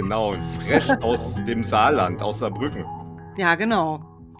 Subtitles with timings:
[0.00, 2.84] Genau, fresh aus dem Saarland, aus Saarbrücken.
[3.36, 3.98] Ja, genau.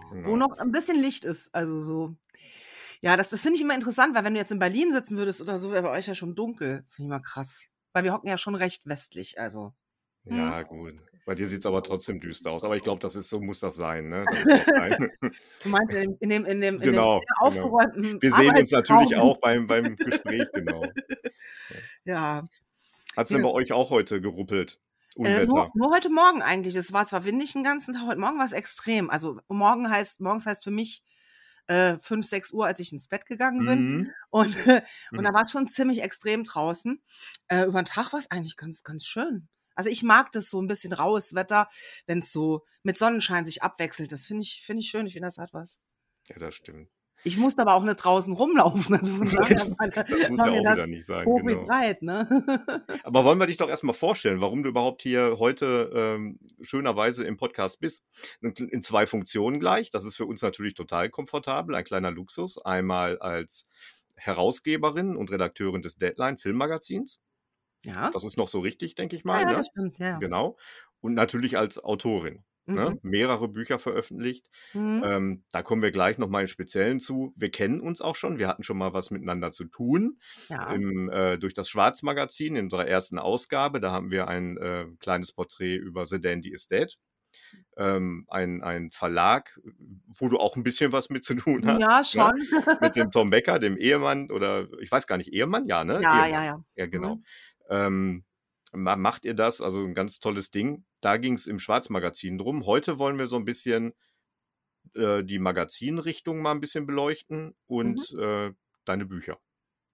[0.09, 0.35] Wo Genau.
[0.37, 1.53] noch ein bisschen Licht ist.
[1.53, 2.15] Also so.
[3.01, 5.41] Ja, das, das finde ich immer interessant, weil wenn du jetzt in Berlin sitzen würdest
[5.41, 6.85] oder so, wäre bei euch ja schon dunkel.
[6.91, 7.65] Finde ich mal krass.
[7.91, 9.73] Weil wir hocken ja schon recht westlich, also.
[10.23, 10.93] Ja, gut.
[11.25, 12.63] Bei dir sieht es aber trotzdem düster aus.
[12.63, 14.07] Aber ich glaube, das ist so muss das sein.
[14.07, 14.23] Ne?
[14.29, 14.43] Das
[15.63, 17.19] Du meinst in dem, in dem, in dem, Genau, in dem genau.
[17.19, 20.83] sehr aufgeräumten Wir sehen uns natürlich auch beim, beim Gespräch, genau.
[22.05, 22.47] Ja.
[23.17, 24.79] Hat es denn bei euch auch heute geruppelt?
[25.23, 25.45] Äh, Unwetter.
[25.47, 26.75] nur, nur heute Morgen eigentlich.
[26.75, 29.09] Es war zwar windig den ganzen Tag, heute Morgen war es extrem.
[29.09, 31.03] Also morgen heißt, morgens heißt für mich
[31.67, 33.91] äh, 5, 6 Uhr, als ich ins Bett gegangen bin.
[33.97, 34.11] Mhm.
[34.31, 35.17] Und, Mhm.
[35.19, 37.01] und da war es schon ziemlich extrem draußen.
[37.47, 39.47] Äh, über den Tag war es eigentlich ganz, ganz schön.
[39.75, 41.67] Also ich mag das so ein bisschen raues Wetter,
[42.05, 44.11] wenn es so mit Sonnenschein sich abwechselt.
[44.11, 45.07] Das finde ich, finde ich schön.
[45.07, 45.77] Ich finde, das hat was.
[46.27, 46.89] Ja, das stimmt.
[47.23, 48.95] Ich musste aber auch nicht draußen rumlaufen.
[48.95, 51.25] Also von daher Das muss ja auch wieder nicht sein.
[51.25, 51.65] hoch Genau.
[51.65, 52.01] breit.
[52.01, 52.27] Ne?
[53.03, 57.37] Aber wollen wir dich doch erstmal vorstellen, warum du überhaupt hier heute ähm, schönerweise im
[57.37, 58.03] Podcast bist.
[58.41, 59.89] In, zwei Funktionen gleich.
[59.89, 62.57] Das ist für uns natürlich total komfortabel, ein kleiner Luxus.
[62.63, 63.67] Einmal als
[64.15, 67.19] Herausgeberin und Redakteurin des Deadline Filmmagazins.
[67.85, 69.41] Ja, Das ist noch so richtig, denke ich ja, mal.
[69.41, 69.53] ja ne?
[69.57, 69.97] das stimmt.
[69.99, 70.17] Ja.
[70.19, 70.57] Genau.
[71.01, 72.43] Und natürlich als Autorin.
[72.73, 72.91] Ne?
[72.91, 72.99] Mhm.
[73.09, 74.45] Mehrere Bücher veröffentlicht.
[74.73, 75.01] Mhm.
[75.05, 77.33] Ähm, da kommen wir gleich nochmal im Speziellen zu.
[77.35, 78.37] Wir kennen uns auch schon.
[78.39, 80.19] Wir hatten schon mal was miteinander zu tun.
[80.49, 80.71] Ja.
[80.73, 83.79] Im, äh, durch das Schwarzmagazin in unserer ersten Ausgabe.
[83.79, 86.97] Da haben wir ein äh, kleines Porträt über The Dandy is Dead.
[87.77, 89.57] Ähm, ein, ein Verlag,
[90.07, 91.81] wo du auch ein bisschen was mit zu tun hast.
[91.81, 92.05] Ja, Ne?
[92.05, 92.77] schon.
[92.81, 95.65] Mit dem Tom Becker, dem Ehemann oder ich weiß gar nicht, Ehemann?
[95.65, 95.99] Ja, ne?
[96.01, 96.31] Ja, Ehemann.
[96.31, 96.63] ja, ja.
[96.75, 97.15] Ja, genau.
[97.15, 97.23] Mhm.
[97.69, 98.23] Ähm,
[98.71, 99.61] macht ihr das?
[99.61, 100.85] Also ein ganz tolles Ding.
[101.01, 102.65] Da ging es im Schwarzmagazin drum.
[102.65, 103.93] Heute wollen wir so ein bisschen
[104.95, 108.51] äh, die Magazinrichtung mal ein bisschen beleuchten und äh,
[108.85, 109.39] deine Bücher,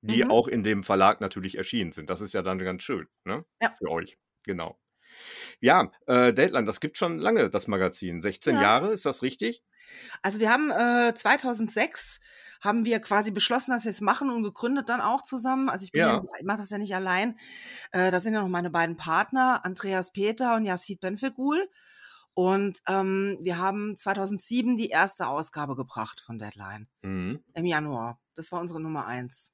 [0.02, 0.32] die Mhm.
[0.32, 2.10] auch in dem Verlag natürlich erschienen sind.
[2.10, 3.46] Das ist ja dann ganz schön, ne?
[3.62, 3.74] Ja.
[3.78, 4.18] Für euch.
[4.44, 4.80] Genau.
[5.62, 8.22] Ja, äh, Deadline, das gibt schon lange, das Magazin.
[8.22, 8.62] 16 Ja.
[8.62, 9.64] Jahre, ist das richtig?
[10.22, 12.20] Also wir haben äh, 2006
[12.62, 15.70] haben wir quasi beschlossen, dass wir es machen und gegründet dann auch zusammen.
[15.70, 16.24] Also ich bin Ja.
[16.40, 17.38] ich mache das ja nicht allein.
[17.92, 21.70] Äh, da sind ja noch meine beiden Partner, Andreas Peter und Yassid Benfegul.
[22.34, 27.44] Und ähm, wir haben 2007 die erste Ausgabe gebracht von Deadline Mhm.
[27.54, 28.20] im Januar.
[28.36, 29.52] Das war unsere Nummer eins.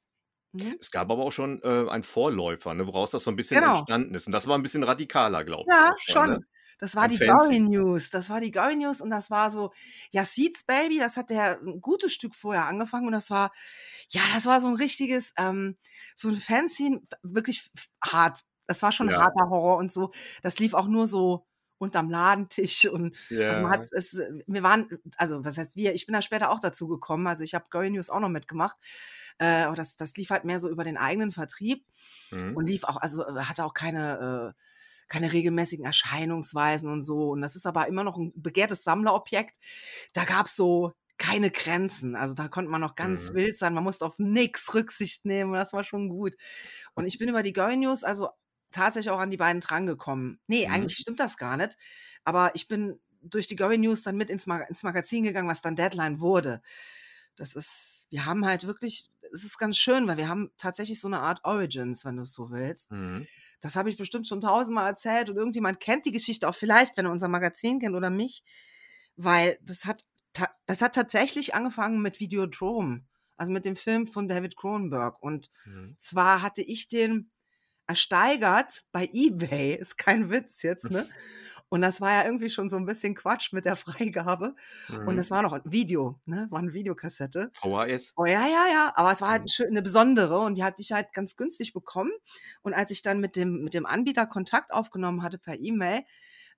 [0.54, 0.80] Mhm.
[0.80, 3.64] Es gab aber auch schon äh, einen Vorläufer, ne, woraus das so ein bisschen Genau.
[3.64, 4.28] entstanden ist.
[4.28, 5.78] Und das war ein bisschen radikaler, glaube ich.
[5.78, 6.40] Ja, schon, ne?
[6.80, 7.20] Das war Ein die.
[7.20, 8.10] Gory News.
[8.10, 9.72] Das war die Gory News und das war so
[10.12, 10.98] Yassids Baby.
[10.98, 13.52] Das hat der ein gutes Stück vorher angefangen und das war,
[14.10, 15.78] ja, das war so ein richtiges, ähm,
[16.16, 17.70] so ein Fancy, wirklich
[18.04, 18.42] hart.
[18.68, 19.20] Das war schon Ja.
[19.20, 20.12] harter Horror und so.
[20.42, 21.46] Das lief auch nur so
[21.82, 23.16] unterm Ladentisch und
[23.48, 23.74] also man Ja.
[23.74, 27.28] hat es, wir waren, also was heißt wir, ich bin da später auch dazu gekommen,
[27.28, 28.78] also ich habe Gory News auch noch mitgemacht,
[29.40, 31.86] äh, aber das, das lief halt mehr so über den eigenen Vertrieb
[32.32, 32.54] Mhm.
[32.54, 34.62] und lief auch, also äh, hatte auch keine, äh,
[35.08, 37.32] keine regelmäßigen Erscheinungsweisen und so.
[37.32, 39.58] Und das ist aber immer noch ein begehrtes Sammlerobjekt.
[40.14, 42.16] Da gab es so keine Grenzen.
[42.16, 43.34] Also da konnte man noch ganz Mhm.
[43.34, 43.74] wild sein.
[43.74, 45.54] Man musste auf nichts Rücksicht nehmen.
[45.54, 46.34] Das war schon gut.
[46.96, 48.30] Und ich bin über die Girl News also
[48.72, 50.40] tatsächlich auch an die beiden drangekommen.
[50.48, 50.74] Nee, Mhm.
[50.74, 51.78] eigentlich stimmt das gar nicht.
[52.24, 55.62] Aber ich bin durch die Girl News dann mit ins, Mag ins Magazin gegangen, was
[55.62, 56.62] dann Deadline wurde.
[57.36, 61.08] Das ist, wir haben halt wirklich, es ist ganz schön, weil wir haben tatsächlich so
[61.08, 62.92] eine Art Origins, wenn du es so willst.
[62.92, 63.28] Mhm.
[63.62, 67.06] Das habe ich bestimmt schon tausendmal erzählt und irgendjemand kennt die Geschichte auch vielleicht, wenn
[67.06, 68.44] er unser Magazin kennt oder mich,
[69.16, 70.04] weil das hat,
[70.66, 73.06] das hat tatsächlich angefangen mit Videodrome,
[73.38, 75.22] also mit dem Film von David Cronenberg.
[75.22, 75.96] Und Mhm.
[75.98, 77.31] zwar hatte ich den
[77.92, 81.10] ersteigert bei eBay, ist kein Witz jetzt, ne?
[81.70, 84.56] Und das war ja irgendwie schon so ein bisschen Quatsch mit der Freigabe.
[85.04, 85.18] Und Mhm.
[85.18, 86.48] das war noch ein Video, ne?
[86.50, 87.52] War eine Videokassette.
[87.54, 88.14] VHS.
[88.18, 88.94] Oh ja, ja, ja.
[88.96, 89.66] Aber es war halt Mhm.
[89.70, 92.12] eine besondere und die hatte ich halt ganz günstig bekommen.
[92.62, 96.04] Und als ich dann mit dem, mit dem Anbieter Kontakt aufgenommen hatte per E-Mail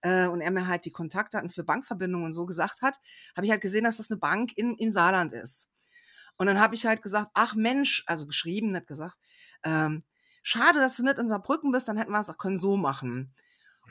[0.01, 2.97] äh, und er mir halt die Kontaktdaten für Bankverbindungen und so gesagt hat,
[3.35, 5.69] habe ich halt gesehen, dass das eine Bank in, im Saarland ist.
[6.37, 9.17] Und dann habe ich halt gesagt, ach Mensch, also geschrieben, nicht gesagt,
[9.63, 10.03] ähm,
[10.43, 13.33] schade, dass du nicht in Saarbrücken bist, dann hätten wir es auch können so machen.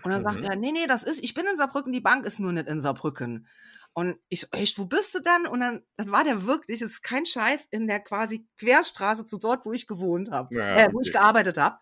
[0.05, 0.45] Und dann sagt Mhm.
[0.45, 2.81] er, nee, nee, das ist, ich bin in Saarbrücken, die Bank ist nur nicht in
[2.81, 3.47] Saarbrücken.
[3.95, 5.47] Und ich echt, wo bist du denn?
[5.47, 9.39] Und dann, dann war der wirklich, es ist kein Scheiß, in der quasi Querstraße zu
[9.39, 11.79] dort, wo ich gewohnt habe, Ja, äh, wo ich gearbeitet habe.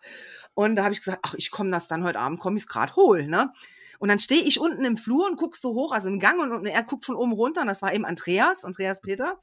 [0.53, 2.67] Und da habe ich gesagt, ach, ich komme das dann heute Abend, komme ich es
[2.67, 3.51] gerade holen, ne?
[3.99, 6.51] Und dann stehe ich unten im Flur und guck so hoch, also im Gang, und,
[6.51, 9.39] und er guckt von oben runter, und das war eben Andreas, Andreas Peter.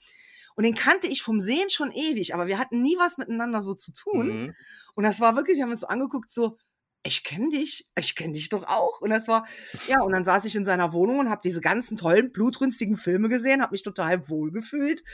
[0.58, 3.74] Und den kannte ich vom Sehen schon ewig, aber wir hatten nie was miteinander so
[3.74, 4.26] zu tun.
[4.26, 4.54] Mhm.
[4.96, 6.58] Und das war wirklich, wir haben uns so angeguckt, so,
[7.04, 9.00] ich kenne dich, ich kenne dich doch auch.
[9.00, 9.46] Und das war,
[9.86, 13.28] ja, und dann saß ich in seiner Wohnung und habe diese ganzen tollen, blutrünstigen Filme
[13.28, 15.04] gesehen, habe mich total wohl gefühlt.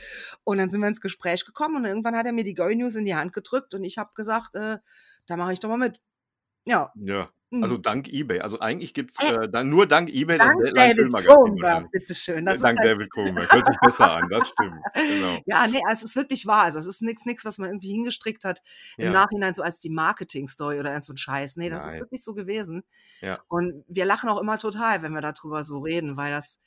[0.43, 2.95] Und dann sind wir ins Gespräch gekommen und irgendwann hat er mir die Gory News
[2.95, 4.79] in die Hand gedrückt und ich habe gesagt, äh,
[5.27, 6.01] da mache ich doch mal mit.
[6.65, 6.91] Ja.
[6.95, 7.29] Ja.
[7.61, 7.81] Also mhm.
[7.83, 8.39] dank eBay.
[8.39, 12.45] Also eigentlich gibt es äh, dann nur dank eBay dank das David Cronenberg, bitteschön.
[12.45, 13.51] Das dank halt David Cronenberg.
[13.51, 14.81] Hört sich besser an, das stimmt.
[14.93, 15.39] Genau.
[15.45, 16.63] Ja, nee, es ist wirklich wahr.
[16.63, 18.61] Also es ist nichts, nix, was man irgendwie hingestrickt hat
[18.97, 19.11] im ja.
[19.11, 21.55] Nachhinein so als die Marketing-Story oder so ein Scheiß.
[21.55, 21.95] Nee, das Nein.
[21.95, 22.83] ist wirklich so gewesen.
[23.21, 23.39] Ja.
[23.47, 26.59] Und wir lachen auch immer total, wenn wir darüber so reden, weil das,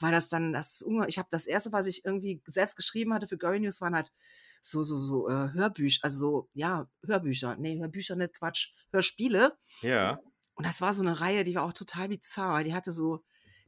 [0.00, 3.38] weil das dann, das ich habe das erste, was ich irgendwie selbst geschrieben hatte für
[3.38, 4.12] Gory News, waren halt
[4.60, 9.56] so, so, so äh, Hörbücher, also so, ja, Hörbücher, nee, Hörbücher nicht Quatsch, Hörspiele.
[9.82, 10.20] Ja.
[10.54, 12.64] Und das war so eine Reihe, die war auch total bizarr.
[12.64, 13.22] Die hatte so,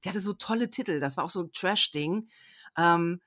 [0.04, 1.00] die hatte so tolle Titel.
[1.00, 2.28] Das war auch so ein Trash-Ding.
[2.76, 3.20] Ähm,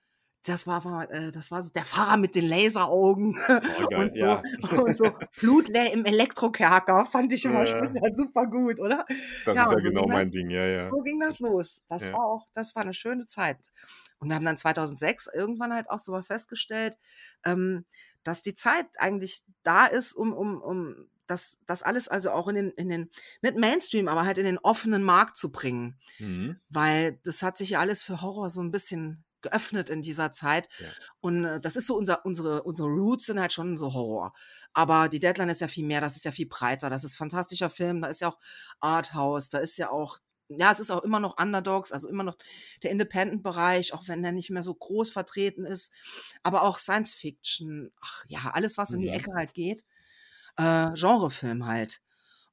[0.45, 4.13] das war, war äh, das war so der Fahrer mit den Laseraugen oh, geil, und,
[4.13, 4.43] so, ja.
[4.83, 7.81] und so Blutleer im Elektrokerker fand ich immer ja.
[8.13, 9.05] super gut, oder?
[9.45, 10.89] Das ja, ist ja so genau mein das, Ding, ja, ja.
[10.89, 11.85] So ging das los.
[11.87, 13.57] Das war auch, das war eine schöne Zeit.
[14.23, 16.97] Und wir haben dann 2006 irgendwann halt auch so mal festgestellt,
[17.43, 17.85] ähm,
[18.23, 22.55] dass die Zeit eigentlich da ist, um, um, um das, das alles also auch in
[22.55, 23.09] den, in den,
[23.41, 25.99] nicht Mainstream, aber halt in den offenen Markt zu bringen.
[26.19, 26.59] Mhm.
[26.69, 30.69] Weil das hat sich ja alles für Horror so ein bisschen geöffnet in dieser Zeit.
[30.79, 30.87] Ja.
[31.19, 34.33] Und äh, das ist so unser, unsere, unsere Roots sind halt schon so Horror.
[34.71, 36.89] Aber die Deadline ist ja viel mehr, das ist ja viel breiter.
[36.89, 38.39] Das ist fantastischer Film, da ist ja auch
[38.79, 40.19] Arthouse, da ist ja auch
[40.57, 42.37] ja, es ist auch immer noch Underdogs, also immer noch
[42.81, 45.91] der Independent-Bereich, auch wenn der nicht mehr so groß vertreten ist,
[46.43, 49.83] aber auch Science Fiction, ach ja, alles, was in die Ecke halt geht,
[50.57, 52.01] äh, Genrefilm halt.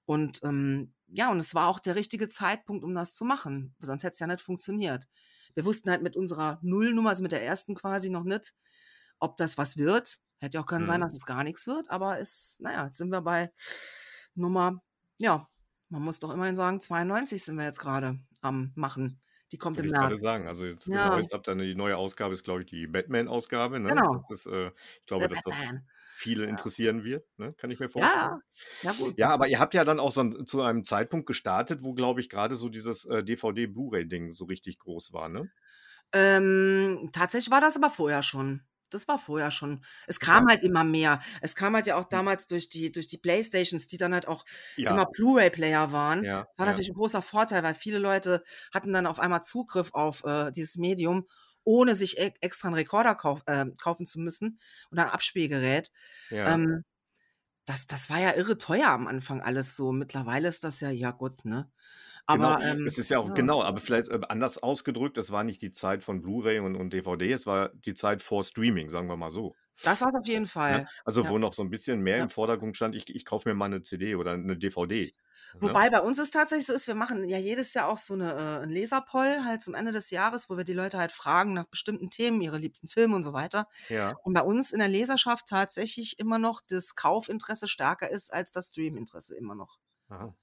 [0.04, 4.02] Und ähm, ja, und es war auch der richtige Zeitpunkt, um das zu machen, sonst
[4.02, 5.06] hätte es ja nicht funktioniert.
[5.54, 8.54] Wir wussten halt mit unserer Nullnummer, also mit der ersten quasi noch nicht,
[9.18, 10.18] ob das was wird.
[10.38, 10.88] Hätte ja auch können mhm.
[10.88, 13.52] sein, dass es gar nichts wird, aber es, naja, jetzt sind wir bei
[14.34, 14.82] Nummer,
[15.18, 15.48] ja,
[15.90, 19.20] man muss doch immerhin sagen, 92 sind wir jetzt gerade am machen.
[19.52, 20.20] Die kommt Würde im ich März.
[20.20, 20.46] sagen.
[20.46, 21.08] Also jetzt, ja.
[21.08, 23.80] genau, jetzt habt ihr die neue Ausgabe, ist glaube ich die Batman-Ausgabe.
[23.80, 23.88] Ne?
[23.88, 24.14] Genau.
[24.14, 25.54] Das ist, äh, ich glaube, dass das
[26.20, 26.50] viele ja.
[26.50, 27.54] interessieren wird, ne?
[27.54, 28.14] kann ich mir vorstellen.
[28.14, 28.40] Ja,
[28.82, 31.82] ja, gut, ja aber ihr habt ja dann auch so ein, zu einem Zeitpunkt gestartet,
[31.82, 35.50] wo, glaube ich, gerade so dieses äh, DVD-Blu-ray-Ding so richtig groß war, ne?
[36.12, 39.80] Ähm, tatsächlich war das aber vorher schon das war vorher schon.
[40.06, 40.54] Es kam ja.
[40.54, 41.20] halt immer mehr.
[41.40, 42.10] Es kam halt ja auch hm.
[42.10, 44.44] damals durch die, durch die Playstations, die dann halt auch
[44.76, 44.90] ja.
[44.90, 46.24] immer Blu-ray-Player waren.
[46.24, 46.40] Ja.
[46.40, 48.42] Das war natürlich ein großer Vorteil, weil viele Leute
[48.72, 51.26] hatten dann auf einmal Zugriff auf äh, dieses Medium,
[51.64, 54.58] ohne sich e extra einen Rekorder kauf, äh, kaufen zu müssen
[54.90, 55.92] oder ein Abspielgerät.
[56.30, 56.84] Ähm,
[57.66, 59.92] das, das war ja irre teuer am Anfang alles so.
[59.92, 61.70] Mittlerweile ist das ja, ja gut, ne?
[62.32, 63.34] Genau, aber genau, ähm, es ist ja auch ja.
[63.34, 66.92] genau, aber vielleicht äh, anders ausgedrückt, es war nicht die Zeit von Blu-ray und, und
[66.92, 69.54] DVD, es war die Zeit vor Streaming, sagen wir mal so.
[69.82, 70.48] Das war es auf jeden ne?
[70.48, 70.80] Fall.
[70.80, 71.28] Ja, also ja.
[71.30, 73.82] wo noch so ein bisschen mehr im Vordergrund stand, ich, ich kaufe mir mal eine
[73.82, 75.14] CD oder eine DVD.
[75.54, 75.60] Ne?
[75.62, 78.32] Wobei bei uns es tatsächlich so ist, wir machen ja jedes Jahr auch so eine,
[78.32, 81.66] äh, einen Leserpoll halt zum Ende des Jahres, wo wir die Leute halt fragen nach
[81.66, 83.68] bestimmten Themen, ihre liebsten Filme und so weiter.
[83.88, 84.14] Ja.
[84.22, 88.68] Und bei uns in der Leserschaft tatsächlich immer noch das Kaufinteresse stärker ist als das
[88.68, 89.78] Streaminteresse immer noch.
[90.08, 90.34] Aha.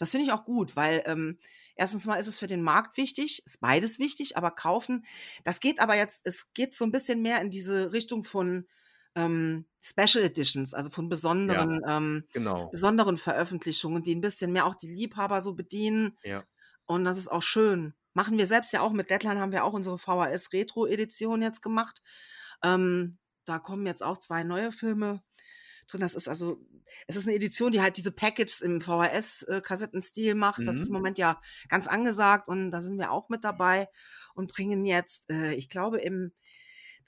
[0.00, 1.38] Das finde ich auch gut, weil ähm,
[1.76, 5.04] erstens mal ist es für den Markt wichtig, ist beides wichtig, aber kaufen,
[5.44, 8.66] das geht aber jetzt, es geht so ein bisschen mehr in diese Richtung von
[9.14, 12.68] ähm, Special Editions, also von besonderen, ja, ähm, genau.
[12.70, 16.16] besonderen Veröffentlichungen, die ein bisschen mehr auch die Liebhaber so bedienen.
[16.22, 16.44] Ja.
[16.86, 17.92] Und das ist auch schön.
[18.14, 21.60] Machen wir selbst ja auch mit Deadline haben wir auch unsere VHS Retro Edition jetzt
[21.60, 22.02] gemacht.
[22.64, 25.22] Ähm, da kommen jetzt auch zwei neue Filme
[25.88, 26.00] drin.
[26.00, 26.64] Das ist also,
[27.06, 30.60] es ist eine Edition, die halt diese Packages im VHS-Kassettenstil macht.
[30.60, 30.66] Mhm.
[30.66, 30.98] Das ist im mhm.
[30.98, 33.88] Moment ja ganz angesagt und da sind wir auch mit dabei
[34.34, 36.32] und bringen jetzt, äh, ich glaube, im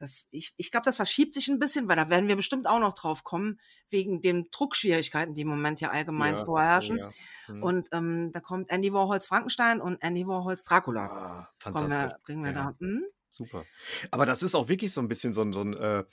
[0.02, 2.80] das, ich, ich glaube, das verschiebt sich ein bisschen, weil da werden wir bestimmt auch
[2.80, 6.98] noch drauf kommen, wegen den Druckschwierigkeiten, die im Moment ja allgemein ja, vorherrschen.
[6.98, 7.10] Ja.
[7.46, 7.62] Mhm.
[7.62, 11.04] Und ähm, da kommt Andy Warhols Frankenstein und Andy Warhols Dracula.
[11.06, 11.90] Ah, fantastisch.
[11.90, 12.72] Wir, bringen wir ja.
[12.72, 12.76] da.
[12.80, 13.04] Hm?
[13.28, 13.64] Super.
[14.10, 16.04] Aber das ist auch wirklich so ein bisschen so ein, so ein äh,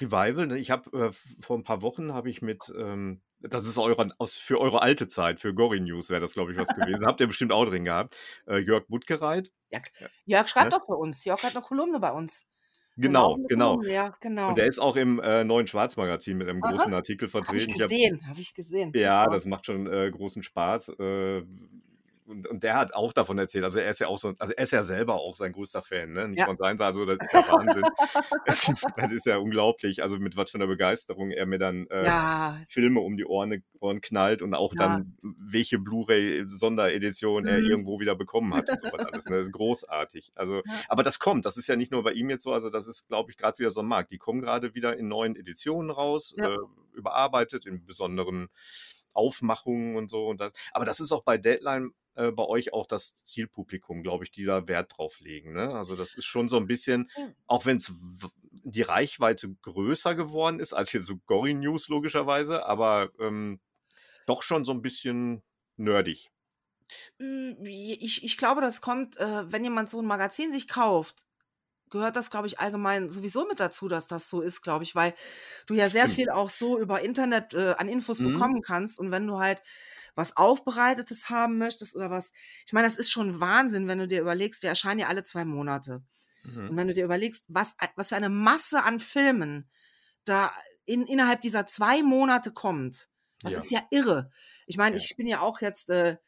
[0.00, 0.46] Revival.
[0.46, 0.58] Ne?
[0.58, 4.36] Ich habe äh, vor ein paar Wochen habe ich mit, ähm, das ist eure, aus,
[4.36, 7.06] für eure alte Zeit, für Gory News wäre das, glaube ich, was gewesen.
[7.06, 8.16] Habt ihr bestimmt auch drin gehabt.
[8.46, 9.52] Äh, Jörg Buttgereit.
[9.70, 9.80] Ja,
[10.24, 10.78] Jörg schreibt ja?
[10.78, 10.80] Ne?
[10.80, 11.24] doch bei uns.
[11.24, 12.46] Jörg hat eine Kolumne bei uns.
[12.98, 13.82] Genau, genau.
[13.82, 14.48] Ja, genau.
[14.48, 16.72] Und der ist auch im äh, neuen Schwarzmagazin mit einem Aha.
[16.72, 17.74] großen Artikel vertreten.
[17.74, 18.92] Habe ich gesehen, habe ich gesehen.
[18.94, 20.88] Ja, das macht schon äh, großen Spaß.
[20.98, 21.42] Äh,
[22.26, 24.62] und, und der hat auch davon erzählt, also er ist ja auch so, also er
[24.62, 26.28] ist ja selber auch sein größter Fan, ne?
[26.28, 26.46] Nicht ja.
[26.46, 27.82] von sein, also das ist ja Wahnsinn.
[28.96, 32.58] das ist ja unglaublich, also mit was für einer Begeisterung er mir dann äh, ja.
[32.68, 34.88] Filme um die Ohren, Ohren knallt und auch ja.
[34.88, 37.48] dann welche Blu-ray-Sonderedition mhm.
[37.48, 39.26] er irgendwo wieder bekommen hat und so was alles.
[39.26, 39.38] Ne?
[39.38, 40.32] Das ist großartig.
[40.34, 42.86] Also, aber das kommt, das ist ja nicht nur bei ihm jetzt so, also das
[42.86, 44.10] ist, glaube ich, gerade wieder so ein Markt.
[44.10, 46.56] Die kommen gerade wieder in neuen Editionen raus, äh,
[46.94, 48.48] überarbeitet, in besonderen
[49.12, 50.26] Aufmachungen und so.
[50.26, 54.24] Und das, aber das ist auch bei Deadline äh, bei euch auch das Zielpublikum, glaube
[54.24, 55.52] ich, die da Wert drauf legen.
[55.54, 55.70] Ne?
[55.74, 57.10] Also das ist schon so ein bisschen,
[57.46, 57.92] auch wenn es
[58.52, 63.60] die Reichweite größer geworden ist als jetzt so Gory News logischerweise, aber ähm,
[64.26, 65.42] doch schon so ein bisschen
[65.76, 66.30] nerdig.
[67.18, 71.24] Hm, ich ich glaube, das kommt, äh, wenn jemand so ein Magazin sich kauft,
[71.90, 75.14] gehört das, glaube ich, allgemein sowieso mit dazu, dass das so ist, glaube ich, weil
[75.66, 76.10] du ja sehr Stimmt.
[76.10, 78.22] viel auch so über Internet, äh, an Infos Mhm.
[78.22, 79.62] bekommen kannst und wenn du halt
[80.16, 82.32] was Aufbereitetes haben möchtest oder was
[82.66, 85.44] ich meine, das ist schon Wahnsinn, wenn du dir überlegst, wir erscheinen ja alle 2
[85.44, 86.02] Monate.
[86.66, 86.76] Und Mhm.
[86.76, 89.70] wenn du dir überlegst, was was für eine Masse an Filmen
[90.24, 90.52] da
[90.86, 93.08] in innerhalb dieser 2 Monate kommt,
[93.44, 93.58] das Ja.
[93.58, 94.30] ist ja irre.
[94.66, 94.98] Ich meine, Ja.
[94.98, 96.18] ich bin ja auch jetzt, äh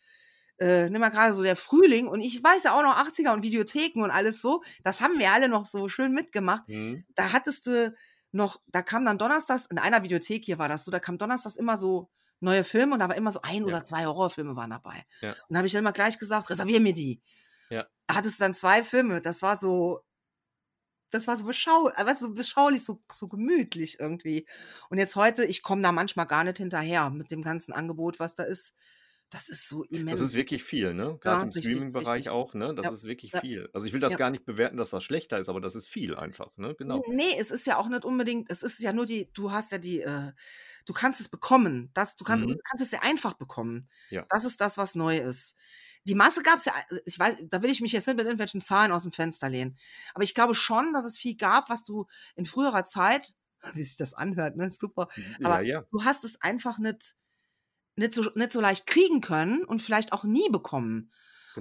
[0.59, 3.43] äh, nimm mal grade so der Frühling und ich weiß ja auch noch 80er und
[3.43, 4.63] Videotheken und alles so.
[4.85, 6.65] Das haben wir alle noch so schön mitgemacht.
[6.69, 7.05] Mhm.
[7.15, 7.95] Da hattest du
[8.33, 11.57] noch da kam dann donnerstags in einer Videothek hier war das so, da kam donnerstags
[11.57, 13.75] immer so neue Filme und da war immer so 1 Ja.
[13.75, 15.05] oder 2 Horrorfilme waren dabei.
[15.23, 15.39] Ja.
[15.49, 17.21] Und da habe ich dann immer gleich gesagt: „Reservier mir die.“
[17.71, 17.89] Ja.
[18.11, 20.03] Hattest du dann 2 Filme, das war so
[21.13, 24.47] das war so beschau äh, weißt so beschaulich, so so gemütlich irgendwie.
[24.91, 28.35] Und jetzt heute, ich komme da manchmal gar nicht hinterher mit dem ganzen Angebot, was
[28.35, 28.75] da ist.
[29.33, 30.35] Das ist so Das ist immens.
[30.35, 31.19] wirklich viel, ne?
[31.25, 32.75] Ja, Grad im Streaming-Bereich auch, ne?
[32.75, 33.69] Das Ja, ist wirklich ja, viel.
[33.75, 36.17] Also, ich will das gar nicht bewerten, dass das schlechter ist, aber das ist viel
[36.17, 36.75] einfach, ne?
[36.79, 37.07] Genau.
[37.07, 39.79] Ne, es ist ja auch nicht unbedingt es ist ja nur die du hast ja
[39.79, 40.33] die, äh
[40.87, 41.91] du kannst es bekommen.
[41.95, 42.49] Das du kannst Mhm.
[42.49, 43.89] du kannst es sehr einfach bekommen.
[44.11, 44.29] Ja.
[44.29, 45.55] Das ist das, was neu ist.
[46.05, 48.61] Die Masse gab's ja also, ich weiß da will ich mich jetzt nicht mit irgendwelchen
[48.61, 49.77] Zahlen aus'm Fenster lehnen.
[50.15, 52.07] Aber ich glaube schon, dass es viel gab, was du
[52.37, 53.35] in früherer Zeit
[53.75, 55.09] wie sich das anhört, ne, super.
[55.39, 55.89] Ja, Aber ja.
[55.93, 57.15] du hast es einfach nicht
[57.99, 61.11] nicht so nicht so leicht kriegen können und vielleicht auch nie bekommen.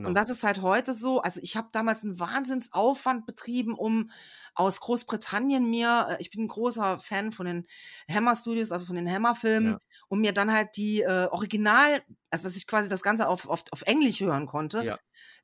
[0.03, 0.17] Und Genau.
[0.17, 4.12] das ist halt heute so also, ich habe damals 'n Wahnsinnsaufwand betrieben, um
[4.56, 7.67] aus Großbritannien mir äh, ich bin 'n großer Fan von den
[8.10, 9.79] Hammer Studios, also, von den Hammer-Filmen, Ja.
[10.10, 13.63] um mir dann halt die, äh, Original also, dass ich quasi das Ganze auf auf
[13.72, 14.98] auf Englisch hören konnte, Ja.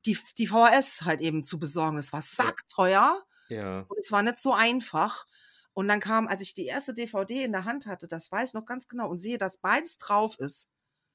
[0.07, 1.97] die die VHS halt eben zu besorgen.
[1.97, 3.87] Das war sackteuer Ja.
[3.89, 5.25] und es war nicht so einfach.
[5.73, 8.55] Und dann kam als ich die erste DVD in der Hand hatte, das weiß ich
[8.55, 10.72] noch ganz genau und sehe, dass beides drauf ist,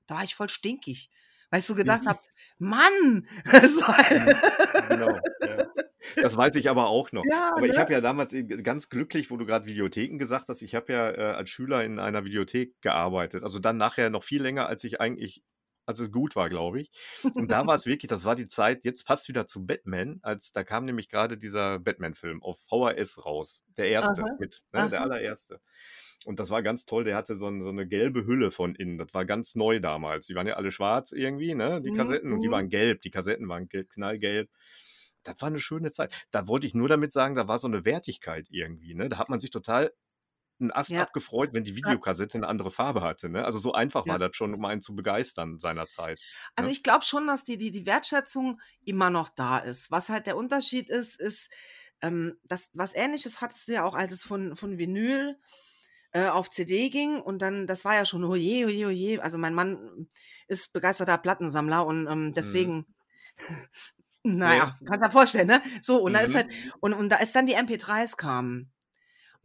[0.08, 1.10] da war ich voll stinkig,
[1.50, 2.20] weil ich so gedacht habe:
[2.58, 3.28] „Mann.
[4.88, 5.72] Genau, ja.
[6.16, 7.24] Das weiß ich aber auch noch.
[7.30, 7.80] Ja, Aber ich ne?
[7.80, 11.10] habe ja damals äh, ganz glücklich, wo du grad Videotheken gesagt hast, ich habe ja,
[11.10, 13.42] äh, als Schüler in einer Videothek gearbeitet.
[13.42, 15.42] Also, dann nachher noch viel länger, als ich eigentlich
[15.86, 16.90] als es gut war, glaube ich.
[17.34, 20.62] Und da war's wirklich das war die Zeit jetzt passt wieder zu Batman, als da
[20.62, 23.64] kam nämlich grade dieser Batman-Film auf VHS raus.
[23.78, 25.60] Der erste Aha, mit, ne, der allererste.
[26.28, 28.98] Und das war ganz toll, der hatte so 'n so 'ne gelbe Hülle von innen.
[28.98, 30.26] Das war ganz neu damals.
[30.26, 32.50] Die waren ja alle schwarz irgendwie, ne, die Mhm, Kassetten, und die mhm.
[32.50, 33.00] waren gelb.
[33.00, 34.50] Die Kassetten waren gelb knallgelb.
[35.22, 36.12] Das war 'ne schöne Zeit.
[36.30, 39.08] Da wollte ich nur damit sagen, da war so 'ne Wertigkeit irgendwie, ne?
[39.08, 39.94] Da hat man sich total
[40.60, 41.08] 'n Ast Ja.
[41.08, 41.76] abgefreut, wenn die.
[41.76, 43.44] Videokassette 'ne andere Farbe hatte, ne?
[43.44, 44.20] Also, so einfach war Ja.
[44.20, 46.22] das schon, um einen zu begeistern seinerzeit,
[46.58, 46.70] Also, ne?
[46.70, 49.92] ich glaube schon, dass die die die Wertschätzung immer noch da ist.
[49.92, 51.50] Was halt der Unterschied ist, ist,
[52.02, 55.38] ähm, das was Ähnliches hattest du ja auch, als es von von Vinyl,
[56.12, 58.90] äh, auf CD ging und dann das war ja schon: „Oh je, oh je, oh
[58.90, 60.08] je.“ Also, mein Mann
[60.48, 62.34] ist begeisterter Plattensammler und, ähm, Mhm.
[62.34, 62.86] deswegen
[64.24, 64.56] na Ja.
[64.56, 65.62] ja, kannst dir vorstellen, ne?
[65.82, 66.36] So, und da ist Mhm.
[66.36, 66.50] halt
[66.80, 68.72] und und da als dann die MP3s kamen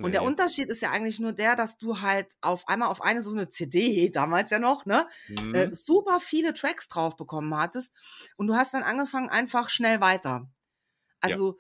[0.02, 0.26] und der Ne.
[0.26, 3.50] Unterschied ist ja eigentlich nur der, dass du halt auf einmal auf eine so 'ne
[3.50, 5.08] CD, damals ja noch, ne,
[5.52, 5.74] äh, Mhm.
[5.74, 7.96] super viele Tracks drauf bekommen hattest
[8.38, 10.50] und du hast dann angefangen einfach schnell weiter.
[11.26, 11.38] Ja.
[11.38, 11.58] Also,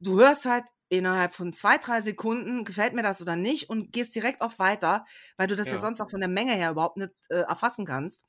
[0.00, 4.14] du hörst halt innerhalb von 2, 3 Sekunden, gefällt mir das oder nicht und gehst
[4.14, 5.04] direkt auf weiter,
[5.36, 5.78] weil du das ja Ja.
[5.78, 8.22] sonst auch von der Menge her überhaupt nicht, äh, erfassen kannst.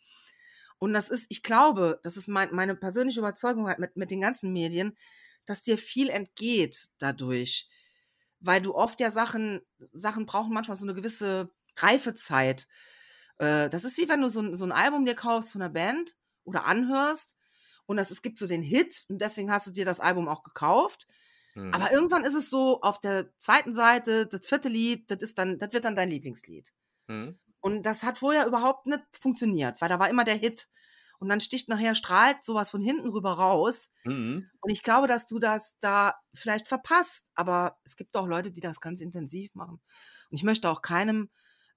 [0.80, 4.22] Und das ist ich glaube, das ist mein meine persönliche Überzeugung halt mit mit den
[4.22, 4.96] ganzen Medien,
[5.46, 7.70] dass dir viel entgeht dadurch,
[8.42, 9.62] weil du oft ja Sachen
[9.94, 12.68] Sachen brauchen manchmal so 'ne gewisse Reifezeit.
[13.40, 16.16] Äh, das ist wie wenn du so so 'n Album dir kaufst von 'ner Band
[16.46, 17.36] oder anhörst
[17.88, 20.44] und das es gibt so den Hit und deswegen hast du dir das Album auch
[20.44, 21.08] gekauft.
[21.58, 21.72] Mhm.
[21.74, 23.74] Aber irgendwann ist es so, auf der 2.
[23.74, 24.70] Seite, das 4.
[24.70, 26.74] Lied, das ist dann das wird dann dein Lieblingslied.
[27.10, 27.38] Mhm.
[27.62, 30.70] Und das hat vorher überhaupt nicht funktioniert, weil da war immer der Hit.
[31.20, 33.92] Und dann sticht nachher strahlt so was von hinten rüber raus.
[34.06, 34.50] Mhm.
[34.62, 38.62] Und ich glaube, dass du das da vielleicht verpasst, aber es gibt auch Leute, die
[38.62, 39.82] das ganz intensiv machen.
[40.32, 41.30] Und ich möchte auch keinem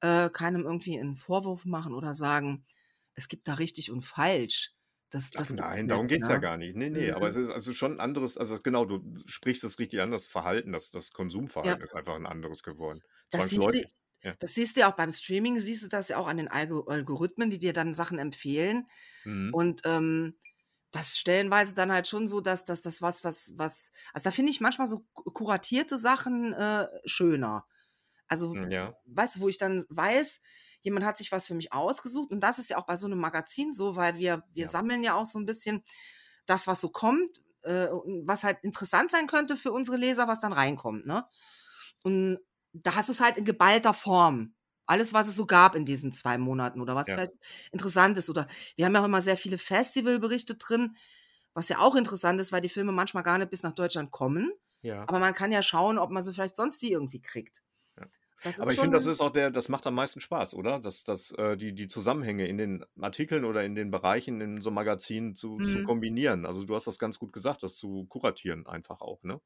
[0.02, 2.66] äh, keinem irgendwie 'n Vorwurf machen oder sagen,
[3.14, 4.72] es gibt da richtig und falsch.
[5.12, 6.38] Das Ach das gibt's nein, darum nicht, geht's ja ne?
[6.38, 6.74] gar nicht.
[6.76, 7.36] Ne, ne, aber es Mhm.
[7.36, 10.90] ist also schon 'n anderes also genau, du sprichst es richtig an, das Verhalten, das
[10.90, 11.12] das
[11.62, 11.80] Ja.
[11.80, 13.02] Konsumverhalten ist einfach 'n anderes geworden.
[13.32, 13.78] Das siehst du.
[14.22, 14.34] Ja.
[14.40, 16.82] das siehst du ja auch beim Streaming, siehst du das ja auch an den Algo
[16.86, 18.88] Algorithmen, die dir dann Sachen empfehlen.
[19.26, 19.52] Mhm.
[19.52, 20.38] Und, ähm,
[20.92, 24.50] das stellenweise dann halt schon so, dass dass das was was was also, da finde
[24.52, 27.66] ich manchmal so ku kuratierte Sachen, äh, schöner.
[28.28, 29.00] Also, Hm, ja.
[29.06, 30.40] weißt du, wo ich dann weiß,
[30.80, 32.30] jemand hat sich was für mich ausgesucht.
[32.30, 34.70] Und das ist ja auch bei so einem Magazin so, weil wir, wir Ja.
[34.70, 35.82] sammeln ja auch so ein bisschen
[36.46, 37.86] das, was so kommt, äh,
[38.24, 41.06] was halt interessant sein könnte für unsere Leser, was dann reinkommt.
[41.06, 41.24] Ne?
[42.02, 42.38] Und
[42.72, 44.54] da hast du es halt in geballter Form.
[44.86, 47.14] Alles, was es so gab in diesen zwei Monaten oder was Ja.
[47.14, 47.32] vielleicht
[47.72, 48.28] interessant ist.
[48.30, 50.96] Oder wir haben ja auch immer sehr viele Festivalberichte drin,
[51.54, 54.52] was ja auch interessant ist, weil die Filme manchmal gar nicht bis nach Deutschland kommen.
[54.82, 55.08] Ja.
[55.08, 57.62] Aber man kann ja schauen, ob man sie vielleicht sonst wie irgendwie kriegt.
[58.58, 60.80] Aber ich finde, das ist auch der, das macht am meisten Spaß, oder?
[60.80, 64.68] Dass, dass äh, die, die Zusammenhänge in den Artikeln oder in den Bereichen in so
[64.70, 65.82] einem Magazin zu, zu Mhm.
[65.82, 66.46] kombinieren.
[66.46, 69.40] Also du hast das ganz gut gesagt, das zu kuratieren einfach auch, ne?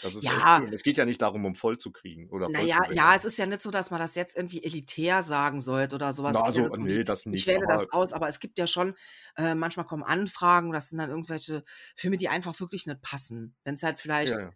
[0.00, 0.70] Das ist Ja.
[0.72, 3.38] Es geht ja nicht darum, um voll zu kriegen oder Naja, zu ja, es ist
[3.38, 6.36] ja nicht so, dass man das jetzt irgendwie elitär sagen sollte oder sowas.
[6.36, 8.40] Na, ja also, um nee, die, das ich nicht, wähle aber das aus, aber es
[8.40, 8.94] gibt ja schon,
[9.36, 11.62] äh, manchmal kommen Anfragen, das sind dann irgendwelche
[11.96, 13.56] Filme, die einfach wirklich nicht passen.
[13.62, 14.50] Wenn es halt vielleicht ja, ja.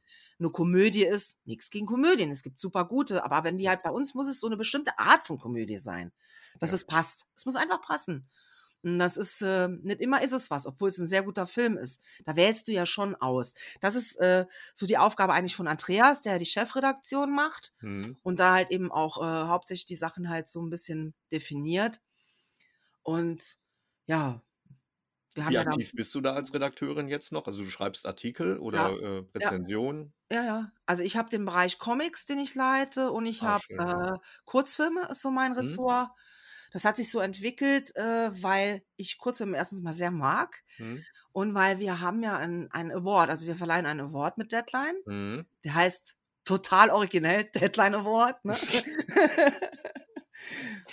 [0.44, 3.90] Eine Komödie ist, nichts gegen Komödien, es gibt super gute, aber wenn die halt bei
[3.90, 6.12] uns muss es so eine bestimmte Art von Komödie sein,
[6.60, 6.76] dass Ja.
[6.76, 7.26] es passt.
[7.36, 8.28] Es muss einfach passen.
[8.82, 11.78] Und das ist, äh, nicht immer ist es was, obwohl es ein sehr guter Film
[11.78, 12.02] ist.
[12.26, 13.54] Da wählst du ja schon aus.
[13.80, 18.18] Das ist äh, so die Aufgabe eigentlich von Andreas, der die Chefredaktion macht Mhm.
[18.22, 22.02] und da halt eben auch äh, hauptsächlich die Sachen halt so ein bisschen definiert.
[23.02, 23.58] Und
[24.06, 24.42] ja,
[25.36, 27.46] Wie ja aktiv bist du da als Redakteurin jetzt noch?
[27.46, 30.12] Also du schreibst Artikel ja, oder äh, ja, Rezensionen?
[30.32, 30.72] ja, ja.
[30.86, 33.78] Also ich habe den Bereich Comics, den ich leite, und ich Ah, habe ja.
[33.78, 35.78] äh, Kurzfilme, ist so mein Mhm.
[35.78, 36.10] Ressort.
[36.72, 41.04] Das hat sich so entwickelt, äh, weil ich Kurzfilme erstens mal sehr mag Mhm.
[41.32, 44.96] und weil wir haben ja einen, Award, also wir verleihen einen Award mit Deadline.
[45.06, 45.44] Mhm.
[45.64, 48.44] Der heißt total originell Deadline Award.
[48.46, 48.60] Ne?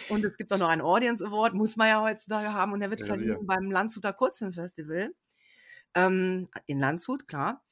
[0.08, 2.74] und es gibt auch noch einen Audience Award, muss man ja heutzutage haben.
[2.74, 3.46] Und der wird Ja, verliehen sicher.
[3.48, 5.14] beim Landshuter Kurzfilmfestival
[5.96, 7.64] ähm, in Landshut, klar.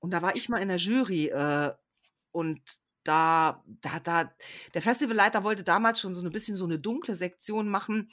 [0.00, 1.72] Und da war ich mal in der Jury äh,
[2.32, 2.60] und
[3.04, 4.32] da, da, da,
[4.74, 8.12] der Festivalleiter wollte damals schon so ein bisschen so eine dunkle Sektion machen.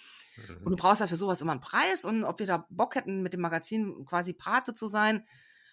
[0.63, 0.71] Und Mhm.
[0.71, 2.05] du brauchst ja für sowas immer einen Preis.
[2.05, 5.25] Und ob wir da Bock hätten, mit dem Magazin quasi Pate zu sein,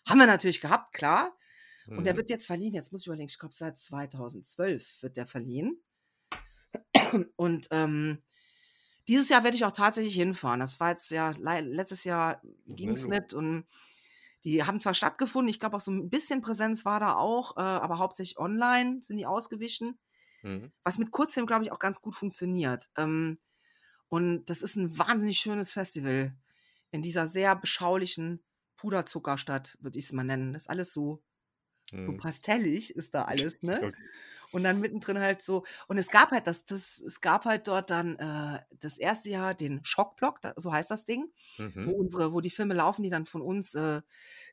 [0.06, 1.36] haben wir natürlich gehabt, klar.
[1.94, 2.18] Und der Mhm.
[2.18, 5.82] wird jetzt verliehen, jetzt muss ich überlegen, ich glaube seit 2012 wird der verliehen.
[7.36, 8.22] Und ähm,
[9.08, 10.60] dieses Jahr werde ich auch tatsächlich hinfahren.
[10.60, 13.66] Das war jetzt ja, letztes Jahr ging es nicht und
[14.44, 17.60] die haben zwar stattgefunden, ich glaube auch so ein bisschen Präsenz war da auch, äh,
[17.60, 19.98] aber hauptsächlich online sind die ausgewichen,
[20.42, 20.70] Mhm.
[20.84, 22.90] was mit Kurzfilm, glaube ich, auch ganz gut funktioniert.
[22.96, 23.38] Ähm,
[24.08, 26.32] und das ist ein wahnsinnig schönes Festival
[26.92, 28.44] in dieser sehr beschaulichen
[28.76, 30.52] Puderzuckerstadt, würde ich es mal nennen.
[30.54, 31.22] Das ist alles so,
[31.96, 32.16] so Mhm.
[32.16, 33.90] pastellig ist da alles, ne?
[34.52, 35.64] Und dann mittendrin halt so.
[35.88, 39.54] Und es gab halt das, das, es gab halt dort dann äh, das erste Jahr
[39.54, 41.92] den Schockblock, so heißt das Ding, wo Mhm.
[41.92, 44.02] unsere, wo die Filme laufen, die dann von uns äh,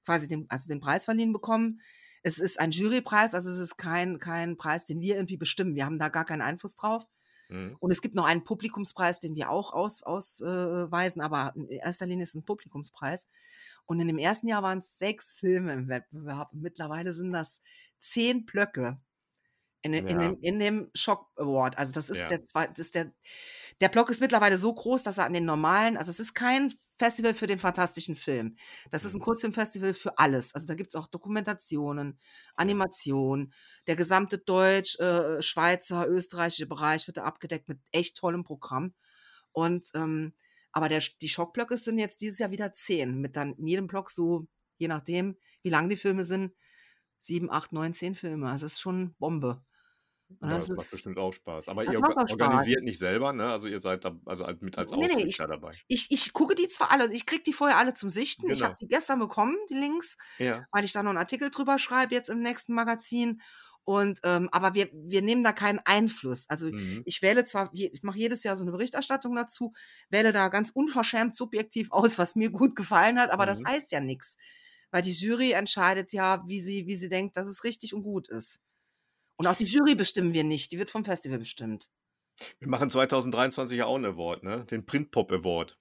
[0.06, 1.80] quasi den, also den Preis verliehen bekommen.
[2.24, 5.76] Es ist ein Jurypreis, also es ist kein, kein Preis, den wir irgendwie bestimmen.
[5.76, 7.08] Wir haben da gar keinen Einfluss drauf.
[7.50, 7.76] Mhm.
[7.80, 12.06] Und es gibt noch einen Publikumspreis, den wir auch ausweisen, aus, äh, aber in erster
[12.06, 13.28] Linie ist es ein Publikumspreis.
[13.86, 16.54] Und in dem ersten Jahr waren es sechs Filme im Wettbewerb.
[16.54, 17.62] Und mittlerweile sind das
[18.00, 18.98] zehn Blöcke
[19.84, 21.78] in, de- in, Ja, dem, in dem Shock Award.
[21.78, 22.28] Also das ist ja.
[22.30, 23.14] der zweite, das ist der,
[23.82, 26.74] der Block ist mittlerweile so groß, dass er an den normalen, also es ist kein
[26.98, 28.56] Festival für den fantastischen Film.
[28.92, 29.24] Das ist ein Mhm.
[29.24, 30.54] Kurzfilmfestival für alles.
[30.56, 32.52] Also da gibt es auch Dokumentationen, Ja.
[32.56, 33.52] Animation,
[33.88, 38.94] der gesamte deutsch, äh, Schweizer, österreichische Bereich wird da abgedeckt mit echt tollem Programm.
[39.52, 40.34] Und ähm,
[40.72, 44.10] aber der, die Schockblöcke sind jetzt dieses Jahr wieder zehn, mit dann in jedem Block
[44.10, 46.54] so, je nachdem, wie lang die Filme sind,
[47.20, 48.50] sieben, acht, neun, zehn Filme.
[48.50, 49.64] Also es ist schon Bombe.
[50.42, 51.68] Ja, das das macht bestimmt auch Spaß.
[51.68, 52.32] Aber das ihr auch Spaß.
[52.32, 53.52] organisiert nicht selber, ne?
[53.52, 55.72] Also ihr seid da, also als- mit als Nee, nee, ich, Ausrichter dabei.
[55.88, 58.50] ich, ich gucke die zwar alle, ich kriege die vorher alle zum Sichten.
[58.50, 58.80] Ich habe Genau.
[58.80, 60.66] die gestern bekommen, die Links, Ja.
[60.72, 63.42] weil ich da noch einen Artikel drüber schreibe jetzt im nächsten Magazin.
[63.86, 66.50] Und ähm, aber wir, wir nehmen da keinen Einfluss.
[66.50, 67.02] Also Mhm.
[67.06, 69.74] ich wähle zwar, ich mache jedes Jahr so eine Berichterstattung dazu,
[70.10, 73.68] wähle da ganz unverschämt subjektiv aus, was mir gut gefallen hat, aber das Mhm.
[73.68, 74.38] heißt ja nichts.
[74.92, 78.30] Weil die Jury entscheidet ja, wie sie, wie sie denkt, dass es richtig und gut
[78.30, 78.60] ist.
[79.38, 81.90] Und auch die Jury bestimmen wir nicht, die wird vom Festival bestimmt.
[82.60, 84.66] Wir machen 2023 ja auch einen Award, ne?
[84.66, 85.78] Den Printpop Award.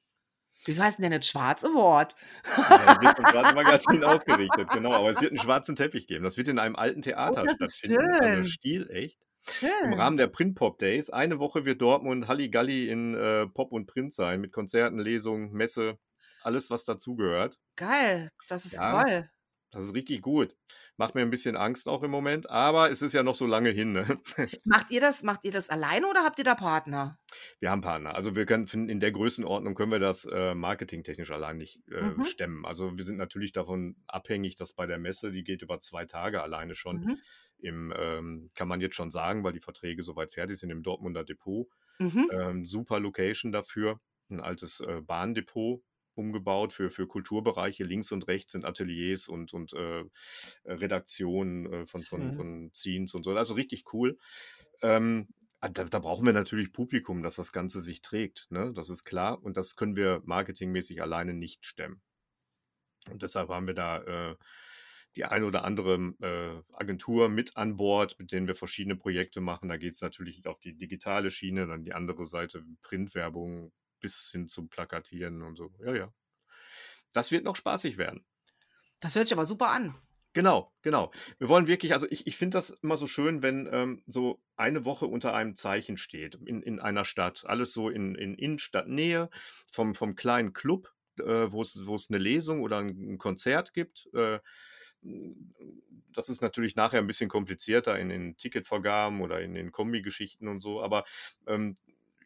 [0.64, 2.14] Wieso heißt denn der nicht Schwarz Award?
[2.56, 4.92] Ja, der wird vom Schwarzen Magazin ausgerichtet, genau.
[4.92, 6.22] Aber es wird einen schwarzen Teppich geben.
[6.24, 8.10] Das wird in einem alten Oh, Theater ist stattfinden.
[8.20, 8.44] Also schön.
[8.44, 9.18] Stil, echt.
[9.44, 9.92] Im Schön.
[9.94, 11.10] Rahmen der Printpop Days.
[11.10, 14.40] Eine Woche wird Dortmund Halligalli in äh, Pop und Print sein.
[14.40, 15.98] Mit Konzerten, Lesungen, Messe,
[16.42, 17.58] alles, was dazugehört.
[17.74, 19.30] Geil, das ist Ja, toll.
[19.72, 20.54] das ist richtig gut.
[21.02, 23.70] Macht mir ein bisschen Angst auch im Moment, aber es ist ja noch so lange
[23.70, 23.90] hin.
[23.90, 24.06] Ne?
[24.64, 27.18] Macht ihr das, macht ihr das alleine oder habt ihr da Partner?
[27.58, 28.14] Wir haben Partner.
[28.14, 32.22] Also wir können in der Größenordnung können wir das äh, marketingtechnisch allein nicht äh, Mhm.
[32.22, 32.64] stemmen.
[32.64, 36.40] Also wir sind natürlich davon abhängig, dass bei der Messe, die geht über zwei Tage
[36.40, 37.18] alleine schon, Mhm.
[37.58, 41.24] im, ähm, kann man jetzt schon sagen, weil die Verträge soweit fertig sind im Dortmunder
[41.24, 41.66] Depot.
[41.98, 42.30] Mhm.
[42.30, 43.98] Ähm, super Location dafür.
[44.30, 45.82] Ein altes äh, Bahndepot
[46.14, 47.84] umgebaut für, für Kulturbereiche.
[47.84, 50.04] Links und rechts sind Ateliers und, und äh,
[50.64, 52.36] Redaktionen äh, von, von, Schön.
[52.36, 53.34] von Scenes und so.
[53.36, 54.18] Also richtig cool.
[54.82, 55.28] Ähm,
[55.60, 58.46] ah, da, da brauchen wir natürlich Publikum, dass das Ganze sich trägt.
[58.50, 58.72] Ne?
[58.74, 59.42] Das ist klar.
[59.42, 62.00] Und das können wir marketingmäßig alleine nicht stemmen.
[63.10, 64.36] Und deshalb haben wir da äh,
[65.16, 69.68] die eine oder andere äh, Agentur mit an Bord, mit denen wir verschiedene Projekte machen.
[69.68, 73.72] Da geht es natürlich auf die digitale Schiene, dann die andere Seite Printwerbung
[74.02, 75.72] bis hin zum Plakatieren und so.
[75.82, 76.12] Ja, ja.
[77.12, 78.26] Das wird noch spaßig werden.
[79.00, 79.94] Das hört sich aber super an.
[80.34, 81.12] Genau, genau.
[81.38, 84.84] Wir wollen wirklich, also ich, ich finde das immer so schön, wenn ähm, so eine
[84.86, 87.44] Woche unter einem Zeichen steht in, in einer Stadt.
[87.46, 89.28] Alles so in, in Innenstadtnähe,
[89.70, 94.08] vom, vom kleinen Club, äh, wo es eine Lesung oder ein, ein Konzert gibt.
[94.14, 94.38] Äh,
[96.12, 100.60] das ist natürlich nachher ein bisschen komplizierter in den Ticketvergaben oder in den Kombi-Geschichten und
[100.60, 101.04] so, aber
[101.46, 101.76] ähm,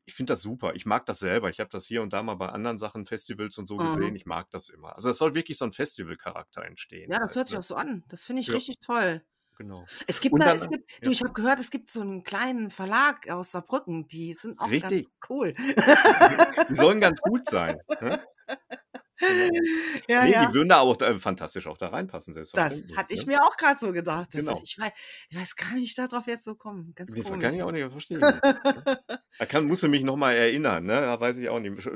[0.07, 0.75] ich finde das super.
[0.75, 1.51] Ich mag das selber.
[1.51, 4.11] Ich habe das hier und da mal bei anderen Sachen, Festivals und so gesehen.
[4.11, 4.17] Mhm.
[4.17, 4.95] Ich mag das immer.
[4.95, 7.11] Also es soll wirklich so ein Festivalcharakter entstehen.
[7.11, 7.61] Ja, das halt, hört sich ne?
[7.61, 8.05] auch so an.
[8.09, 8.55] Das finde ich Ja.
[8.55, 9.23] richtig toll.
[9.59, 9.85] Genau.
[10.07, 12.03] Es gibt Und da, dann, es gibt, du, ja, ich habe gehört, es gibt so
[12.03, 15.09] einen kleinen Verlag aus Saarbrücken, die sind auch ganz richtig.
[15.29, 15.55] cool.
[16.69, 17.79] Die sollen ganz gut sein.
[18.01, 18.21] Ne?
[19.19, 19.61] Genau.
[20.09, 20.47] Ja, Nee, ja.
[20.47, 22.53] die würden da auch äh, fantastisch auch da reinpassen, Das
[22.97, 23.35] hatte ich Ne?
[23.35, 24.29] mir auch gerade so gedacht.
[24.35, 24.61] Das ist, Genau.
[24.63, 24.93] ich, weiß,
[25.31, 26.93] ich weiß gar nicht, darauf jetzt so kommen.
[26.95, 27.55] Ganz kann komisch.
[27.55, 28.21] ich auch nicht verstehen.
[28.21, 28.41] Ne?
[29.39, 31.01] Da kann, musst du mich nochmal erinnern, ne?
[31.03, 31.87] Da weiß ich auch nicht.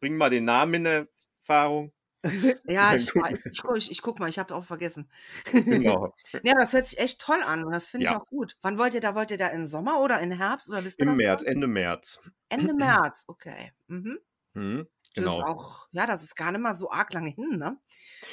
[0.00, 1.06] Bring mal den Namen in
[1.40, 1.92] Erfahrung.
[2.68, 5.08] ja, ich, ich, ich, ich guck mal, ich habe auch vergessen.
[5.50, 6.14] Genau.
[6.42, 8.20] ja, das hört sich echt toll an und das finde ich Ja.
[8.20, 8.56] auch gut.
[8.60, 9.14] Wann wollt ihr da?
[9.14, 11.42] Wollt ihr da im Sommer oder im Herbst oder Im März?
[11.42, 12.20] Ende März.
[12.50, 13.72] Ende März, okay.
[13.86, 14.18] Mhm.
[14.54, 15.40] Mhm, Das ist genau.
[15.40, 17.80] auch, ja, das ist gar nicht mal so arg lange hin, ne?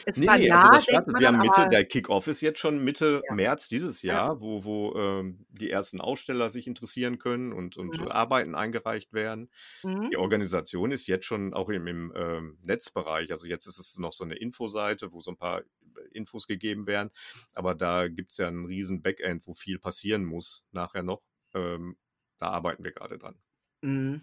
[0.06, 2.28] Ist Nee, zwar nee, also Jahr, das denkt man wir haben Mitte, aber der Kick-Off
[2.28, 4.20] ist jetzt schon Mitte ja, März dieses ja.
[4.20, 8.08] Jahr, wo, wo ähm, die ersten Aussteller sich interessieren können und, und Mhm.
[8.10, 9.52] Arbeiten eingereicht werden.
[9.84, 10.12] Mhm.
[10.12, 14.14] Die Organisation ist jetzt schon auch im, im ähm, Netzbereich, also jetzt ist es noch
[14.14, 15.64] so eine Infoseite, wo so ein paar
[16.12, 17.12] Infos gegeben werden,
[17.56, 21.24] aber da gibt es ja einen riesen Backend, wo viel passieren muss nachher noch.
[21.54, 21.98] Ähm,
[22.40, 23.40] da arbeiten wir gerade dran.
[23.82, 24.22] Mhm.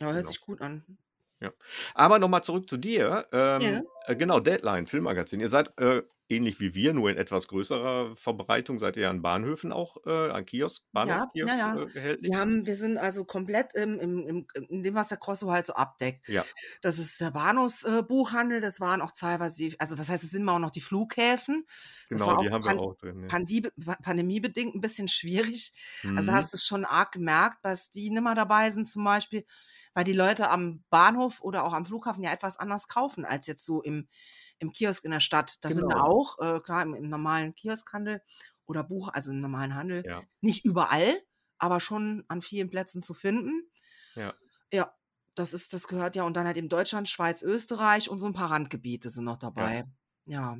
[0.00, 0.28] Ja, hört Genau.
[0.28, 0.98] sich gut an.
[1.40, 1.50] Ja.
[1.94, 3.26] Aber nochmal zurück zu dir.
[3.32, 3.82] Ja.
[4.06, 5.40] Äh, genau, Deadline, Filmmagazin.
[5.40, 9.72] Ihr seid äh, ähnlich wie wir, nur in etwas größerer Verbreitung, seid ihr an Bahnhöfen
[9.72, 11.74] auch, äh, an Kiosk, Ja, ja, Bahnhofskiosk ja.
[11.76, 12.32] äh, erhältlich?
[12.32, 15.66] Wir haben, wir sind also komplett im, im, im, in dem, was der Crosso halt
[15.66, 16.28] so abdeckt.
[16.28, 16.44] Ja,
[16.82, 20.44] Das ist der Bahnhofsbuchhandel, äh, das waren auch teilweise, die, also was heißt, es sind
[20.44, 21.64] mal auch noch die Flughäfen.
[22.08, 23.22] Das genau, die haben wir auch drin.
[23.22, 23.28] Ja.
[23.28, 23.62] pandie
[24.02, 25.72] pandemiebedingt ein bisschen schwierig.
[26.16, 26.34] Also Mhm.
[26.36, 29.44] hast du schon arg gemerkt, dass die nimmer dabei sind zum Beispiel,
[29.94, 33.64] weil die Leute am Bahnhof oder auch am Flughafen ja etwas anders kaufen als jetzt
[33.64, 33.95] so im,
[34.58, 35.56] im Kiosk in der Stadt.
[35.62, 36.04] Da sind wir Genau.
[36.04, 38.22] auch, äh, klar, im, im normalen Kioskhandel
[38.66, 40.02] oder Buch, also im normalen Handel.
[40.06, 41.16] Ja, Nicht überall,
[41.58, 43.68] aber schon an vielen Plätzen zu finden.
[44.14, 44.34] ja.
[44.72, 44.92] Ja,
[45.36, 48.32] das ist, das gehört ja, und dann halt eben Deutschland, Schweiz, Österreich und so ein
[48.32, 49.84] paar Randgebiete sind noch dabei.
[50.24, 50.54] Ja.
[50.56, 50.58] Ja,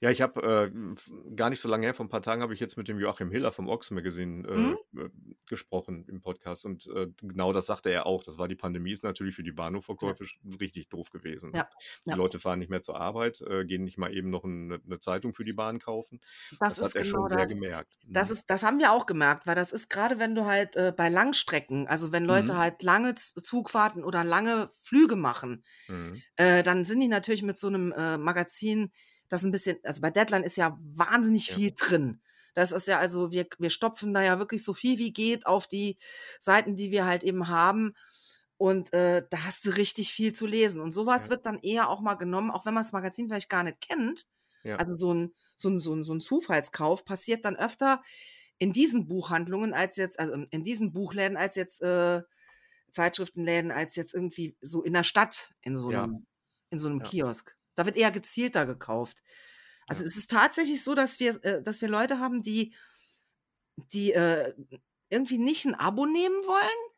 [0.00, 2.76] ich habe äh, gar nicht so lange her, vor ein paar Tagen habe ich jetzt
[2.76, 4.76] mit dem Joachim Hiller vom Ox Magazine Mhm.
[4.96, 5.10] äh, äh,
[5.46, 8.22] gesprochen im Podcast und äh, genau das sagte er auch.
[8.22, 9.52] Das war die Pandemie, ist natürlich für die
[10.00, 11.54] Ja, Bahnhofverkäufe sch- richtig doof gewesen.
[11.54, 11.68] Ja,
[12.08, 12.16] Die ja.
[12.16, 15.34] Leute fahren nicht mehr zur Arbeit, äh, gehen nicht mal eben noch eine, eine Zeitung
[15.34, 16.20] für die Bahn kaufen.
[16.60, 17.46] Das Das hat er genau schon sehr das.
[17.46, 17.98] gemerkt.
[18.12, 18.30] Das Mhm.
[18.30, 21.08] ist, das haben wir auch gemerkt, weil das ist gerade, wenn du halt äh, bei
[21.08, 22.58] Langstrecken, also wenn Leute Mhm.
[22.58, 26.22] halt lange Zugfahrten oder lange Flüge machen, Mhm.
[26.36, 27.88] dann sind die natürlich mit so einem
[28.22, 28.92] Magazin,
[29.28, 31.54] das ein bisschen, also bei Deadline ist ja wahnsinnig Ja.
[31.56, 32.20] viel drin.
[32.54, 35.66] Das ist ja also, wir, wir stopfen da ja wirklich so viel wie geht auf
[35.66, 35.98] die
[36.40, 37.94] Seiten, die wir halt eben haben.
[38.58, 40.80] Und äh, da hast du richtig viel zu lesen.
[40.80, 41.30] Und sowas Ja.
[41.30, 44.26] wird dann eher auch mal genommen, auch wenn man das Magazin vielleicht gar nicht kennt.
[44.62, 44.76] Ja.
[44.76, 48.02] Also so ein, so ein, so ein, so ein Zufallskauf passiert dann öfter
[48.58, 52.22] in diesen Buchhandlungen als jetzt, also in diesen Buchläden als jetzt äh,
[52.90, 56.04] Zeitschriftenläden, als jetzt irgendwie so in der Stadt in so Ja.
[56.04, 56.26] einem,
[56.70, 57.04] in so einem Ja.
[57.04, 57.56] Kiosk.
[57.76, 59.22] Da wird eher gezielter gekauft.
[59.88, 60.06] Also Ja.
[60.06, 62.74] es ist tatsächlich so, dass wir, äh, dass wir Leute haben, die,
[63.92, 64.54] die äh,
[65.10, 66.92] irgendwie nicht ein Abo nehmen wollen.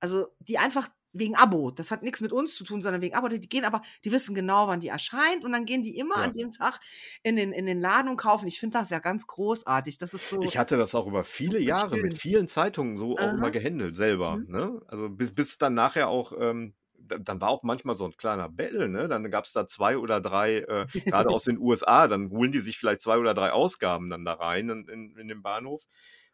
[0.00, 1.70] Also die einfach wegen Abo.
[1.72, 3.28] Das hat nichts mit uns zu tun, sondern wegen Abo.
[3.28, 6.22] Die gehen aber, die wissen genau, wann die erscheint und dann gehen die immer Ja.
[6.22, 6.80] an dem Tag
[7.22, 8.48] in den, in den Laden und kaufen.
[8.48, 9.98] Ich finde das ja ganz großartig.
[9.98, 12.18] Das ist so, Ich hatte das auch über viele Jahre mit schön.
[12.18, 13.50] vielen Zeitungen so auch immer Aha.
[13.50, 14.42] gehandelt, selber.
[14.46, 14.46] Mhm.
[14.46, 14.80] Ne?
[14.88, 16.74] Also bis, bis dann nachher auch, ähm,
[17.06, 19.08] dann war auch manchmal so ein kleiner Battle, ne?
[19.08, 22.60] Dann gab es da zwei oder drei, äh, gerade aus den USA, dann holen die
[22.60, 25.84] sich vielleicht zwei oder drei Ausgaben dann da rein in, in, in den Bahnhof.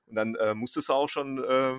[0.06, 1.76] Und dann äh, musstest du auch schon äh,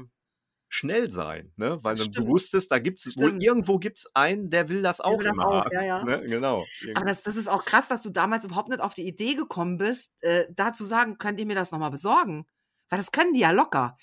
[0.73, 1.79] schnell sein, ne?
[1.83, 2.27] Weil dann du stimmt.
[2.29, 3.43] wusstest, da gibt es wohl Stimmt.
[3.43, 6.03] irgendwo gibt's einen, der will das auch will das auch, ja, ja.
[6.05, 6.23] Ne?
[6.25, 6.65] Genau.
[6.95, 9.77] Aber das, das ist auch krass, dass du damals überhaupt nicht auf die Idee gekommen
[9.77, 12.47] bist, äh, da zu sagen, könnt ihr mir das nochmal besorgen?
[12.93, 13.97] Weil das können die ja locker.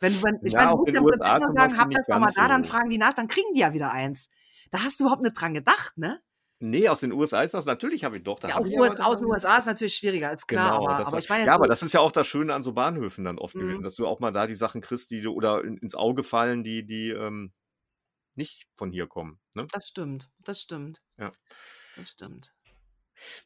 [0.00, 1.90] Wenn, wenn, ich Ja, meine, du auch musst in ja im Prinzip nur sagen, hab
[1.92, 4.28] das doch mal ganz da, dann fragen die nach, dann kriegen die ja wieder eins.
[4.70, 6.20] Da hast du überhaupt nicht dran gedacht, ne?
[6.60, 9.18] Nee, aus den USA ist das natürlich habe ich doch, da Ja, aus, ich aus
[9.20, 11.66] den USA ist natürlich schwieriger, ist klar, Genau, aber, das aber ich meine ja, aber
[11.68, 14.06] das ist ja auch das Schöne an so Bahnhöfen dann oft gewesen, mhm, dass du
[14.06, 17.08] auch mal da die Sachen kriegst, die du oder in ins Auge fallen, die die,
[17.10, 17.54] ähm,
[18.36, 19.72] nicht von hier kommen, ne?
[19.72, 21.32] das stimmt, das stimmt, Ja.
[21.96, 22.54] das stimmt.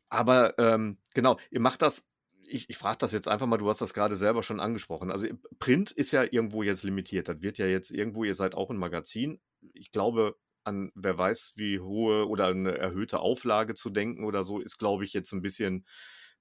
[0.09, 2.11] Aber, ähm, genau, ihr macht das
[2.49, 5.11] ich ich frage das jetzt einfach mal, du hast das gerade selber schon angesprochen.
[5.11, 5.27] Also,
[5.59, 7.29] Print ist ja irgendwo jetzt limitiert.
[7.29, 9.41] Das wird ja jetzt irgendwo ihr seid auch 'n Magazin.
[9.75, 14.61] Ich glaube, an wer weiß, wie hohe oder eine erhöhte Auflage zu denken oder so,
[14.61, 15.87] ist, glaube ich, jetzt ein bisschen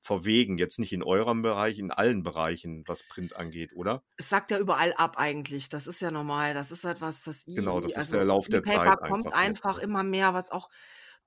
[0.02, 0.58] verwegen.
[0.58, 4.04] Jetzt nicht in eurem Bereich, in allen Bereichen, was Print angeht, oder?
[4.20, 5.70] Es sackt ja überall ab eigentlich.
[5.70, 6.54] Das ist ja normal.
[6.56, 9.04] Das ist halt was, das Genau, E das ist also der Lauf der E-Paper Zeit
[9.04, 9.80] kommt einfach jetzt, einfach ne?
[9.80, 10.70] immer mehr, was auch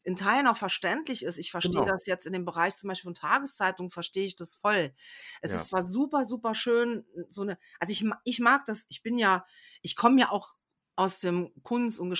[0.04, 1.38] in Teilen auch verständlich ist.
[1.38, 1.90] Ich verstehe Genau.
[1.90, 4.92] das jetzt in dem Bereich zum Beispiel von Tageszeitungen, verstehe ich das voll.
[5.42, 5.54] Es Ja.
[5.54, 9.44] ist zwar super, super schön, so eine, also ich, ich mag das, ich bin ja,
[9.82, 10.54] ich komme ja auch
[10.96, 12.10] aus dem Kunst- und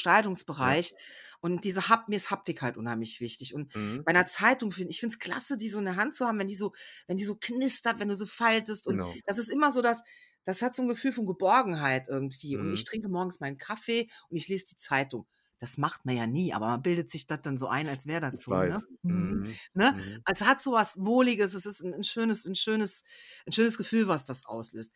[0.58, 0.80] Ja.
[0.80, 0.94] Gestaltungsbereich
[1.40, 3.54] und diese Hap mir ist Haptik halt unheimlich wichtig.
[3.54, 4.04] Und Mhm.
[4.04, 6.38] bei einer Zeitung finde ich finde es klasse, die so in der Hand zu haben,
[6.38, 6.72] wenn die so,
[7.06, 8.86] wenn die so knistert, wenn du sie faltest.
[8.86, 9.20] Und Genau.
[9.26, 10.02] das ist immer so, dass
[10.44, 12.56] das hat so ein Gefühl von Geborgenheit irgendwie.
[12.56, 12.86] Und ich Mhm.
[12.86, 15.26] trinke morgens meinen Kaffee und ich lese die Zeitung.
[15.60, 18.32] Das macht man ja nie, aber man bildet sich das dann so ein, als wäre
[18.34, 18.82] so, ne?
[19.02, 19.38] Mhm.
[19.42, 19.60] Mhm.
[19.74, 19.94] Ne?
[19.94, 20.24] Mhm.
[20.24, 23.04] Also, es hat so was Wohliges, es ist ein 'n schönes 'n schönes
[23.46, 24.94] 'n schönes Gefühl, was das auslöst.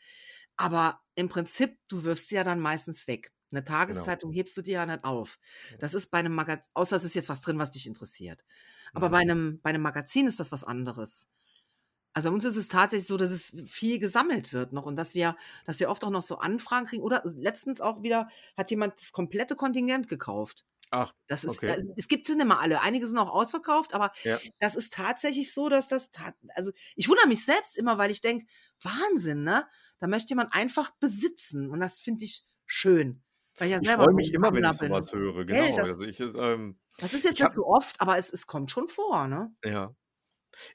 [0.57, 3.31] Aber im Prinzip, du wirfst sie ja dann meistens weg.
[3.50, 4.14] 'Ne Genau.
[4.14, 5.38] Tageszeitung hebst du dir ja nicht auf.
[5.79, 8.42] Das ist bei 'nem Magaz außer es ist jetzt was drin, was dich interessiert.
[8.94, 9.11] Aber Mhm.
[9.11, 11.27] bei 'nem bei 'nem Magazin ist das was anderes.
[12.16, 15.14] Also, bei uns ist es tatsächlich so, dass es viel gesammelt wird noch und dass
[15.14, 18.94] wir dass wir oft auch noch so Anfragen kriegen oder letztens auch wieder hat jemand
[19.00, 20.64] das komplette Kontingent gekauft.
[20.92, 21.77] Ach, Das ist okay.
[21.77, 22.81] äh, es gibt sie nicht mehr alle.
[22.83, 24.40] Einige sind auch ausverkauft, aber Ja.
[24.61, 26.11] das ist tatsächlich so, dass das
[26.57, 28.46] also, ich wundere mich selbst immer, weil ich denke:
[28.83, 29.66] „Wahnsinn, ne?
[30.00, 33.24] Da möchte jemand einfach besitzen“ und das finde ich schön,
[33.59, 35.09] weil ich ja Ich selber freue mich immer, wenn ich so bin.
[35.12, 35.77] höre, genau.
[35.77, 38.70] das Also, ich ähm das ist jetzt ich nicht so oft, aber es es kommt
[38.70, 39.55] schon vor, ne?
[39.62, 39.94] Ja.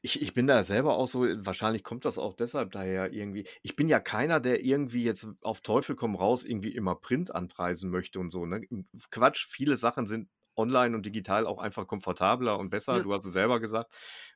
[0.02, 3.76] Ich ich bin da selber auch so wahrscheinlich kommt das auch deshalb daher irgendwie ich
[3.76, 8.20] bin ja keiner, der irgendwie jetzt auf Teufel komm raus irgendwie immer Print anpreisen möchte
[8.20, 8.62] und so, ne?
[8.70, 12.98] Hm, Quatsch, viele Sachen sind online und digital auch einfach komfortabler und besser.
[12.98, 13.04] Ja.
[13.04, 13.92] Du hast es selber gesagt,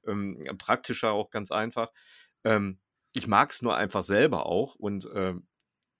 [0.07, 1.91] ähm, praktischer auch ganz einfach.
[2.43, 2.79] Ähm,
[3.13, 5.47] ich mag's nur einfach selber auch und, ähm,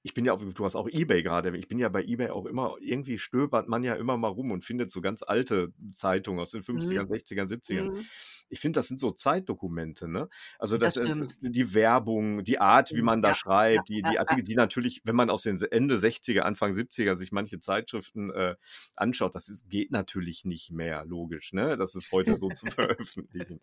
[0.04, 2.46] ich bin ja auch du hast auch eBay grade ich bin ja bei eBay auch
[2.46, 6.52] immer irgendwie stöbert man ja immer mal rum und findet so ganz alte Zeitungen aus
[6.52, 7.08] den 50ern, Mhm.
[7.08, 7.92] 60ern, 70ern.
[7.92, 8.10] Mhm.
[8.50, 10.30] Ich finde, das sind so Zeitdokumente, ne?
[10.60, 13.06] Also, Das das, äh, die Werbung, die Art, wie Stimmt.
[13.06, 14.20] man da Ja, schreibt, die ja, die ja.
[14.20, 18.56] Artikel, die natürlich, wenn man aus den Ende 60er, Anfang 70er sich manche Zeitschriften, äh,
[18.96, 23.62] anschaut, das ist geht natürlich nicht mehr, logisch, ne, das ist heute so zu veröffentlichen.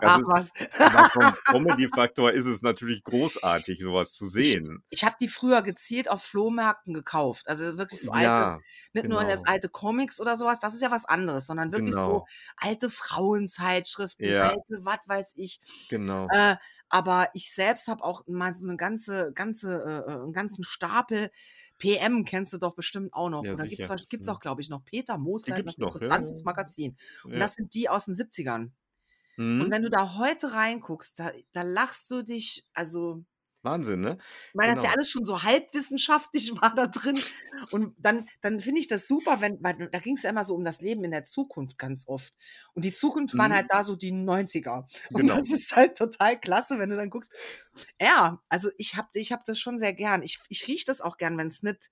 [0.02, 0.52] Ach ist was.
[0.78, 4.84] aber vom Comedy-Faktor ist es natürlich großartig, so was zu Ich sehen.
[4.90, 7.48] ich habe die früher gezielt auf Flohmärkten gekauft.
[7.48, 9.48] Also, wirklich so alte Ja, nicht nur jetzt genau.
[9.48, 12.30] alte Comics oder so was, das ist ja was anderes, sondern wirklich so Genau.
[12.56, 14.54] alte Frauenzeitschriften, Ja.
[14.54, 15.60] alte was weiß ich.
[15.90, 16.32] Genau.
[16.32, 16.56] Äh,
[16.90, 21.30] aber ich selbst habe auch mal so 'ne ganze ganze äh, äh, 'n ganzen Stapel
[21.78, 23.46] PM kennst du doch bestimmt auch noch.
[23.46, 24.30] Ja, was gibt's Mhm.
[24.30, 24.84] auch, glaube ich, noch.
[24.84, 25.18] Peter
[25.78, 26.44] noch, ja, interessantes ja.
[26.44, 26.96] Magazin.
[27.34, 27.42] Und Ja.
[27.42, 28.74] das sind die aus den 70ern.
[29.58, 29.72] Und Mhm.
[29.72, 33.24] wenn du da heute reinguckst, da da lachst du dich also
[33.62, 34.18] Wahnsinn, ne?
[34.18, 34.94] ich meine, das ist ja Genau.
[34.94, 37.18] alles schon so halbwissenschaftlich war da drin.
[37.70, 40.64] Und dann dann finde ich das super, wenn weil da ging's ja immer so um
[40.64, 42.34] das Leben in der Zukunft ganz oft.
[42.74, 43.54] Und die Zukunft waren Mhm.
[43.54, 44.86] halt da so die 90er.
[45.12, 45.34] Und Genau.
[45.34, 47.32] das ist halt total klasse, wenn du dann guckst.
[48.00, 50.22] Ja, also ich habe ich habe das schon sehr gern.
[50.22, 51.90] Ich ich rieche das auch gern, wenn's nicht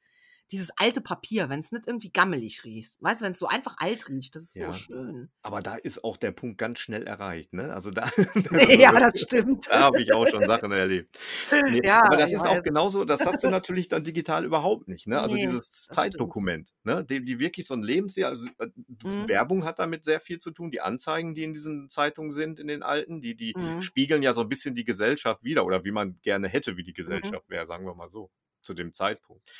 [0.52, 2.96] dieses alte Papier, wenn's nicht irgendwie gammelig riecht.
[3.00, 4.72] Weißt du, wenn's so einfach alt riecht, das ist so Ja.
[4.72, 5.30] schön.
[5.42, 7.72] Aber da ist auch der Punkt ganz schnell erreicht, ne?
[7.72, 8.10] Also da
[8.78, 9.66] Ja, das stimmt.
[9.68, 11.18] da habe ich auch schon Sachen erlebt.
[11.66, 12.64] Ne, Ja, aber das ist auch weiß.
[12.64, 15.20] genauso das hast du natürlich dann digital überhaupt nicht, ne?
[15.20, 15.88] Also Ne, dieses stimmt.
[15.90, 17.04] Zeitdokument, ne?
[17.04, 18.68] Die die wirklich so 'n Lebensjahr also, äh,
[19.04, 19.28] Mhm.
[19.28, 22.68] Werbung hat damit sehr viel zu tun, die Anzeigen, die in diesen Zeitungen sind, in
[22.68, 23.80] den alten, die die Mhm.
[23.80, 26.94] spiegeln ja so 'n bisschen die Gesellschaft wider oder wie man gerne hätte, wie die
[27.06, 27.38] Mhm.
[27.38, 28.30] Gesellschaft wäre, sagen wir mal so,
[28.62, 29.50] zu dem Zeitpunkt.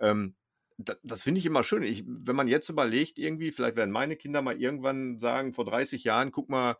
[0.00, 0.36] Ähm,
[0.78, 1.82] da das finde ich immer schön.
[1.82, 6.04] Ich wenn man jetzt überlegt irgendwie, vielleicht werden meine Kinder mal irgendwann sagen, vor 30
[6.04, 6.76] Jahren: „Guck mal,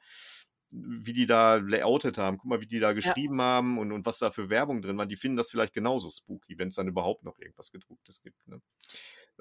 [0.70, 2.38] wie die da layoutet haben.
[2.38, 3.16] Guck mal, wie die da Ja.
[3.16, 6.10] geschrieben haben und und was da für Werbung drin war.“ Die finden das vielleicht genauso
[6.10, 8.60] spooky, wenn's dann überhaupt noch irgendwas Gedrucktes gibt, ne?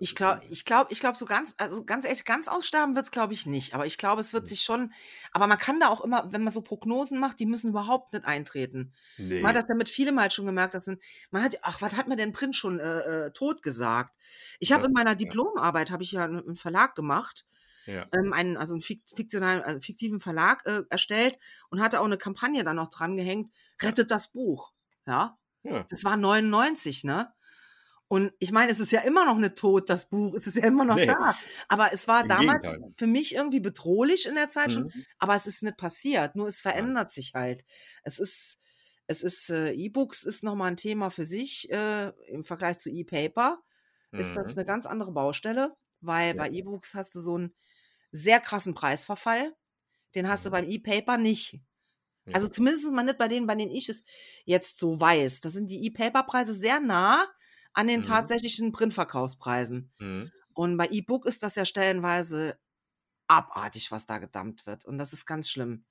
[0.01, 0.45] Ich ist glau so.
[0.49, 3.73] ich glaube ich glaube, so ganz also, ganz ehrlich, ganz aussterben wird's, glaube ich, nicht.
[3.73, 4.49] Aber ich glaube, es wird Mhm.
[4.49, 4.91] sich schon
[5.31, 8.25] aber man kann da auch immer wenn man so Prognosen macht, die müssen überhaupt nicht
[8.25, 8.91] eintreten.
[9.39, 9.61] Man hat Ne.
[9.61, 10.87] das ja mit vielem halt schon gemerkt, dass
[11.31, 14.13] man hat ach, was hat mir denn Print schon, äh, äh, totgesagt?
[14.59, 15.35] Ich habe Das in meiner ja.
[15.35, 17.45] Diplomarbeit habe ich ja 'n 'n Verlag gemacht,
[17.87, 18.09] Ja.
[18.13, 21.37] ähm, einen also 'n fikt fiktionalen also, fiktiven Verlag, äh, erstellt
[21.69, 23.95] und hatte auch 'ne Kampagne da noch drangehängt: Ja.
[23.95, 24.73] „Rettet das Buch“,
[25.07, 25.37] ja?
[25.65, 25.89] Ja.
[25.89, 27.33] Das war 99, ne?
[28.07, 30.33] Und ich meine, es ist ja immer noch nicht tot, das Buch.
[30.35, 31.07] Es ist ja immer noch Ne.
[31.07, 31.35] da.
[31.67, 32.93] Aber es war damals Gegenteil.
[32.97, 34.83] für mich irgendwie bedrohlich in der Zeit schon.
[34.85, 35.05] Mhm.
[35.17, 36.35] Aber es ist nicht passiert.
[36.35, 37.63] Nur es verändert sich halt.
[38.03, 38.57] Es ist,
[39.07, 41.69] es ist, äh, E-Books ist nochmal ein Thema für sich.
[41.71, 43.61] Äh, Im Vergleich zu E-Paper
[44.11, 44.59] ist das Mhm.
[44.59, 46.43] eine ganz andere Baustelle, weil Ja.
[46.43, 47.55] bei E-Books hast du so einen
[48.11, 49.55] sehr krassen Preisverfall.
[50.13, 50.53] Den hast du Mhm.
[50.53, 51.59] beim E-Paper nicht.
[52.33, 52.51] Also Ja.
[52.51, 54.03] zumindest mal nicht bei denen, bei denen ich es
[54.45, 55.41] jetzt so weiß.
[55.41, 57.27] Da sind die E-Paper-Preise sehr nah
[57.75, 58.05] an den Mhm.
[58.05, 59.93] tatsächlichen Printverkaufspreisen.
[59.99, 60.31] Mhm.
[60.53, 62.57] Und bei E-Book ist das ja stellenweise
[63.27, 64.85] abartig, was da gedumpt wird.
[64.85, 65.85] Und das ist ganz schlimm.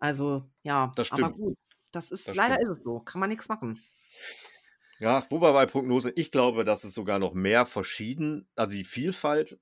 [0.00, 1.36] Also, ja, Das aber stimmt.
[1.36, 1.58] gut.
[1.92, 2.70] Das ist, Das leider stimmt.
[2.72, 3.00] ist es so.
[3.00, 3.82] Kann man nichts machen.
[4.98, 8.84] Ja, wo wir bei Prognose, ich glaube, dass es sogar noch mehr verschieden, also die
[8.84, 9.58] Vielfalt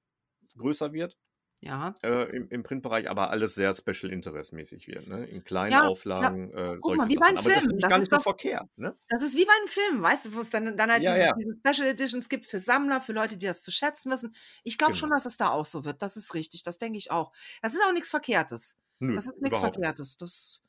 [0.57, 1.17] größer wird
[1.61, 1.95] Ja.
[2.05, 5.25] äh, im, im Printbereich, aber alles sehr Special Interest mäßig wird, ne?
[5.27, 5.89] In kleinen Ja, ja.
[5.89, 8.69] Auflagen, äh, Guck mal, wie bei den Aber das ich Das gar ist doch, verkehrt,
[8.77, 8.97] ne?
[9.09, 11.25] das ist wie bei einem Film, weißt du, wo es dann, dann halt Ja, diese,
[11.25, 14.33] ja, diese Special Editions gibt für Sammler, für Leute, die das zu schätzen wissen.
[14.63, 15.17] Ich glaube schon, genau.
[15.17, 16.01] dass es da auch so wird.
[16.01, 16.63] Das ist richtig.
[16.63, 17.33] Das denke ich auch.
[17.61, 18.77] Das ist auch nichts Verkehrtes.
[19.01, 19.59] Nö, Das ist nichts.
[19.59, 20.17] Verkehrtes.
[20.17, 20.63] Das,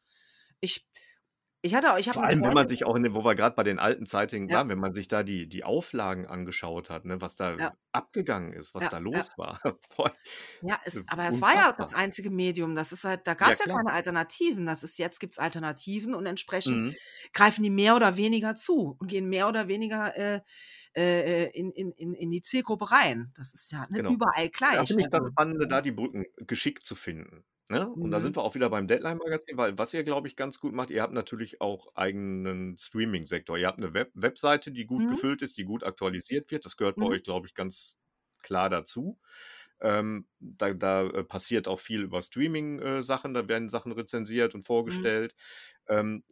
[0.59, 0.87] ich,
[1.61, 3.77] ich hatte, ich Vor allem, wenn man sich auch, in wo wir gerade bei den
[3.79, 7.35] alten Zeitungen Ja, waren, wenn man sich da die, die Auflagen angeschaut hat, ne, was
[7.35, 9.59] da ja, abgegangen ist, was ja, da los war.
[9.95, 10.11] Boah,
[10.61, 12.75] Ja, äh, es, aber es war ja das einzige Medium.
[12.75, 14.65] Das ist halt, da gab es ja keine Alternativen.
[14.65, 16.95] Das ist jetzt gibt es Alternativen und entsprechend Mhm.
[17.31, 20.41] greifen die mehr oder weniger zu und gehen mehr oder weniger äh,
[20.97, 23.31] äh, in, in, in, in die Zielgruppe rein.
[23.37, 24.09] Das ist ja nicht Genau.
[24.09, 24.85] überall Da gleich.
[24.85, 25.83] finde ich das Also, Spannende, da ne?
[25.83, 27.45] die Brücken geschickt zu finden.
[27.71, 27.87] Ne?
[27.99, 28.37] Und da sind Mhm.
[28.37, 31.13] wir auch wieder beim Deadline-Magazin, weil was ihr, glaube ich, ganz gut macht, ihr habt
[31.13, 33.57] natürlich auch eigenen Streaming-Sektor.
[33.59, 35.07] Ihr habt eine Web Webseite, die gut Mhm.
[35.07, 36.65] gefüllt ist, die gut aktualisiert wird.
[36.65, 37.15] Das gehört bei Mhm.
[37.15, 37.99] euch, glaube ich, ganz
[38.41, 39.19] klar dazu.
[39.81, 45.09] Ähm, da da äh, passiert auch viel über Streaming-Sachen, da werden Sachen rezensiert und Mhm.
[45.09, 45.35] vorgestellt.
[45.87, 46.23] Ähm,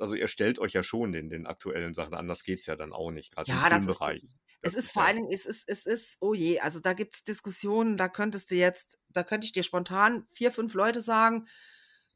[0.00, 2.76] also ihr stellt euch ja schon den, den aktuellen Sachen an, das geht es ja
[2.76, 4.22] dann auch nicht, gerade im Ja, ist, Filmbereich.
[4.66, 7.24] Es ist vor allen Dingen, es ist, es ist, oh je, also da gibt es
[7.24, 11.46] Diskussionen, da könntest du jetzt, da könnte ich dir spontan vier, fünf Leute sagen,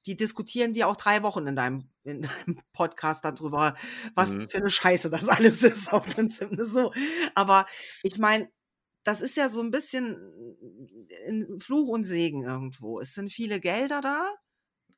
[0.06, 3.74] die diskutieren dir auch drei Wochen in deinem, in deinem Podcast darüber,
[4.14, 4.48] was mhm.
[4.48, 6.92] für eine Scheiße das alles ist, auf Prinzip ne, so.
[7.34, 7.66] Aber
[8.02, 8.50] ich meine,
[9.04, 10.16] das ist ja so ein bisschen
[11.26, 13.00] ein Fluch und Segen irgendwo.
[13.00, 14.34] Es sind viele Gelder da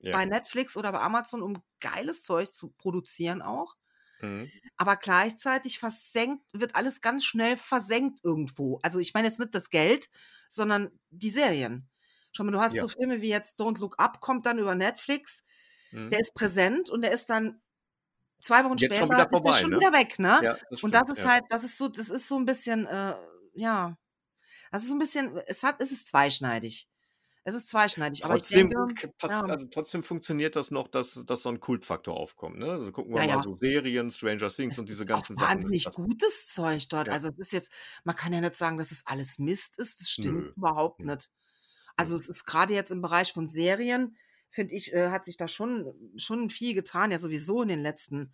[0.00, 0.12] ja.
[0.12, 3.76] bei Netflix oder bei Amazon, um geiles Zeug zu produzieren auch.
[4.22, 4.50] Mhm.
[4.76, 8.78] Aber gleichzeitig versenkt, wird alles ganz schnell versenkt irgendwo.
[8.82, 10.08] Also ich meine jetzt nicht das Geld,
[10.48, 11.88] sondern die Serien.
[12.32, 12.82] Schau mal, du hast Ja.
[12.82, 15.44] so Filme wie jetzt Don't Look Up, kommt dann über Netflix.
[15.90, 16.08] Mhm.
[16.10, 17.60] Der ist präsent und der ist dann
[18.40, 19.76] zwei Wochen Jetzt schon später ist der vorbei, schon ne?
[19.76, 20.40] wieder weg, ne?
[20.42, 21.30] Ja, das Und das stimmt, ist ja.
[21.30, 23.14] halt, das ist so, das ist so ein bisschen, äh,
[23.54, 23.96] ja,
[24.70, 26.88] das ist so ein bisschen, es hat, es ist zweischneidig.
[27.44, 30.86] Es ist zweischneidig, aber ich Trotzdem, denke, k- pass, ja, also trotzdem funktioniert das noch,
[30.88, 32.58] dass, dass so ein Kultfaktor aufkommt.
[32.58, 32.70] Ne?
[32.70, 35.50] Also gucken wir ja, mal so Serien, Stranger Things Es und diese ist ganzen Sachen.
[35.50, 37.08] wahnsinnig Das, gutes Zeug dort.
[37.08, 37.72] ja, Also es ist jetzt,
[38.04, 40.00] man kann ja nicht sagen, dass es alles Mist ist.
[40.00, 41.30] Das stimmt nö, überhaupt nö, nicht.
[41.96, 42.20] Also nö.
[42.20, 44.16] es ist gerade jetzt im Bereich von Serien,
[44.50, 48.32] finde ich, äh, hat sich da schon, schon viel getan, ja sowieso in den letzten,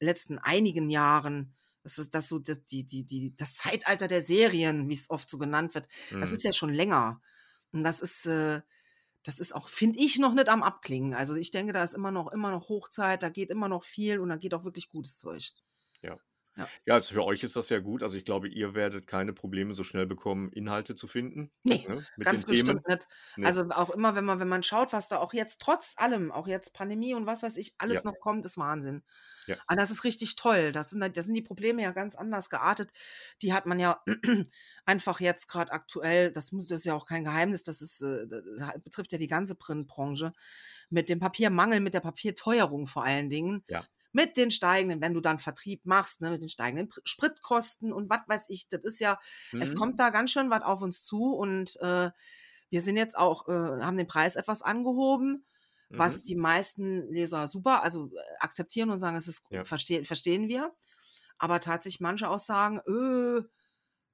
[0.00, 1.54] letzten einigen Jahren.
[1.82, 5.28] Das ist das so, das, die, die, die, das Zeitalter der Serien, wie es oft
[5.28, 5.88] so genannt wird.
[6.20, 6.48] Das ist Mhm.
[6.48, 7.20] ja schon länger.
[7.72, 8.62] Und das ist, äh,
[9.24, 11.14] das ist auch, finde ich, noch nicht am Abklingen.
[11.14, 14.18] Also ich denke, da ist immer noch, immer noch Hochzeit, da geht immer noch viel
[14.20, 15.52] und da geht auch wirklich gutes Zeug.
[16.56, 16.68] Ja.
[16.84, 16.94] Ja.
[16.94, 18.02] also für euch ist das ja gut.
[18.02, 22.04] Also ich glaube, ihr werdet keine Probleme so schnell bekommen, Inhalte zu finden Nee, ne?
[22.18, 22.80] ganz den Themen.
[22.80, 23.08] bestimmt nicht.
[23.36, 23.46] Nee.
[23.46, 26.46] Also auch immer, wenn man, wenn man schaut, was da auch jetzt trotz allem, auch
[26.48, 29.02] jetzt Pandemie und was weiß ich, alles Ja, noch kommt, ist Wahnsinn.
[29.46, 29.56] ja.
[29.66, 30.72] Aber das ist richtig toll.
[30.72, 32.90] Das sind, das sind die Probleme ja ganz anders geartet.
[33.42, 34.02] Die hat man ja
[34.84, 38.26] einfach jetzt gerade aktuell, das, muss, das ist ja auch kein Geheimnis, das, ist, äh,
[38.28, 40.32] das betrifft ja die ganze Printbranche,
[40.90, 43.64] mit dem Papiermangel, mit der Papierteuerung vor allen Dingen.
[43.68, 43.82] Ja.
[44.12, 48.10] Mit den steigenden, wenn du dann Vertrieb machst, ne, mit den steigenden Pr- Spritkosten und
[48.10, 49.18] was weiß ich, das ist ja,
[49.58, 49.74] es Mhm.
[49.74, 52.10] kommt da ganz schön was auf uns zu und äh,
[52.70, 55.46] wir sind jetzt auch, äh, haben den Preis etwas angehoben,
[55.96, 56.24] was Mhm.
[56.24, 59.64] die meisten Leser super, also äh, akzeptieren und sagen, es ist Ja.
[59.64, 60.74] verstehen, verstehen wir.
[61.38, 63.42] Aber tatsächlich manche auch sagen, öh,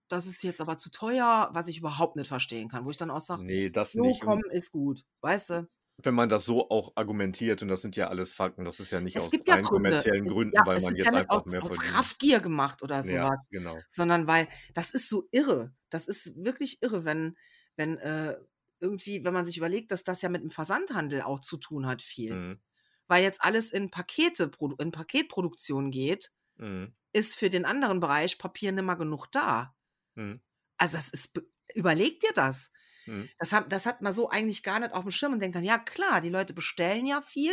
[0.09, 3.11] das ist jetzt aber zu teuer, was ich überhaupt nicht verstehen kann, wo ich dann
[3.11, 4.25] auch sage, Nee, das so nicht.
[4.25, 5.69] komm, ist gut, weißt du?
[5.99, 9.01] Wenn man das so auch argumentiert, und das sind ja alles Fakten, das ist ja
[9.01, 9.69] nicht Es aus ja rein Gründe.
[9.91, 11.91] kommerziellen Gründen, ja, weil man jetzt ja einfach aus, mehr aus verdient.
[11.93, 13.77] Kraftgier gemacht oder Ja, sowas, genau.
[13.89, 15.75] sondern weil das ist so irre.
[15.91, 17.37] Das ist wirklich irre, wenn,
[17.77, 18.37] wenn äh,
[18.81, 22.03] irgendwie, wenn man sich überlegt, dass das ja mit dem Versandhandel auch zu tun hat,
[22.03, 22.35] viel.
[22.35, 22.61] Mhm.
[23.09, 26.95] Weil jetzt alles in Pakete, in Paketproduktion geht, Mhm.
[27.13, 29.75] ist für den anderen Bereich Papier nimmer genug da.
[30.15, 30.41] Mhm.
[30.79, 32.71] Also das ist, be- überleg dir das.
[33.07, 33.29] Mhm.
[33.39, 35.65] Das hat, das hat man so eigentlich gar nicht auf dem Schirm und denkt dann,
[35.65, 37.53] ja klar, die Leute bestellen ja viel,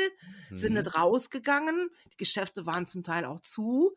[0.52, 0.80] sind Mhm.
[0.80, 3.96] nicht rausgegangen, die Geschäfte waren zum Teil auch zu.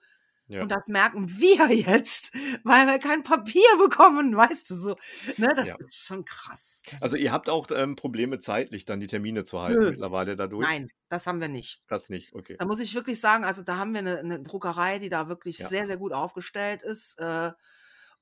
[0.49, 0.63] Ja.
[0.63, 2.33] Und das merken wir jetzt,
[2.63, 4.97] weil wir kein Papier bekommen, weißt du so.
[5.39, 5.75] Ne, das Ja.
[5.81, 6.83] ist schon krass.
[6.89, 10.37] Das Also ihr habt auch ähm, Probleme zeitlich dann die Termine zu halten nö, mittlerweile
[10.37, 10.65] dadurch?
[10.65, 11.83] nein, das haben wir nicht.
[11.89, 12.55] Das nicht, okay.
[12.61, 15.59] Da muss ich wirklich sagen, also da haben wir eine, eine Druckerei, die da wirklich
[15.59, 15.69] Ja.
[15.69, 17.19] sehr, sehr gut aufgestellt ist.
[17.19, 17.51] Äh,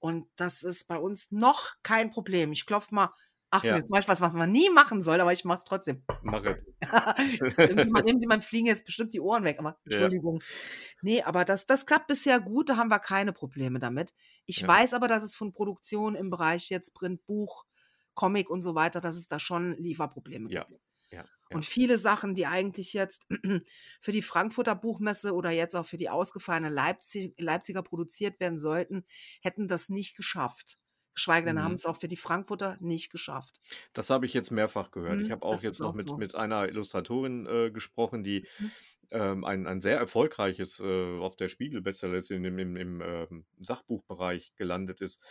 [0.04, 2.52] und das ist bei uns noch kein Problem.
[2.52, 3.14] Ich klopfe mal.
[3.48, 5.64] Achtung, Ja, jetzt mache ich was, was man nie machen soll, aber ich mache es
[5.64, 6.02] trotzdem.
[6.22, 6.62] mache.
[7.56, 10.42] Irgendjemand, fliegen jetzt bestimmt die Ohren weg, aber Ja, Entschuldigung.
[11.00, 14.12] Nee, aber das, das klappt bisher gut, da haben wir keine Probleme damit.
[14.44, 17.64] Ich ja, weiß aber, dass es von Produktion im Bereich jetzt Print, Buch,
[18.12, 20.82] Comic und so weiter, dass es da schon Lieferprobleme ja, gibt.
[21.14, 21.58] Ja, ja.
[21.58, 23.26] Und viele Sachen, die eigentlich jetzt
[24.00, 29.04] für die Frankfurter Buchmesse oder jetzt auch für die ausgefallene Leipzig, Leipziger produziert werden sollten,
[29.42, 30.78] hätten das nicht geschafft.
[31.14, 31.76] Geschweige denn haben Mhm.
[31.76, 33.60] es auch für die Frankfurter nicht geschafft.
[33.92, 35.20] Das habe ich jetzt mehrfach gehört.
[35.20, 36.18] Ich Hm, habe auch jetzt ist noch auch mit, so.
[36.18, 38.74] mit einer Illustratorin äh, gesprochen, die Mhm.
[39.10, 45.00] ähm, ein, ein sehr erfolgreiches äh, auf der Spiegel-Bestsellerliste im, im, im ähm, Sachbuchbereich gelandet
[45.00, 45.22] ist.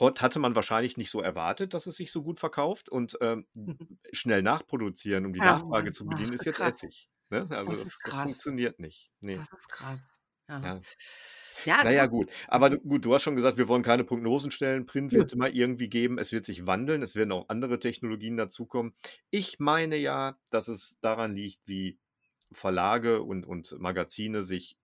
[0.00, 3.46] Hot hatte man wahrscheinlich nicht so erwartet, dass es sich so gut verkauft und ähm,
[4.12, 6.74] schnell nachproduzieren, um die Ja, Nachfrage zu bedienen, ist jetzt krass.
[6.74, 7.08] Essig.
[7.30, 7.46] Ne?
[7.50, 9.10] Also Das das, das funktioniert nicht.
[9.20, 9.34] Nee.
[9.34, 10.04] Das ist krass.
[10.48, 10.60] Ja.
[10.62, 10.80] Ja.
[11.64, 12.26] Ja, Naja, gut.
[12.28, 12.34] gut.
[12.46, 14.86] Aber gut, du hast schon gesagt, wir wollen keine Prognosen stellen.
[14.86, 16.18] Print wird es immer irgendwie geben.
[16.18, 17.02] Es wird sich wandeln.
[17.02, 18.94] Es werden auch andere Technologien dazukommen.
[19.30, 21.98] Ich meine ja, dass es daran liegt, wie
[22.52, 24.78] Verlage und, und Magazine sich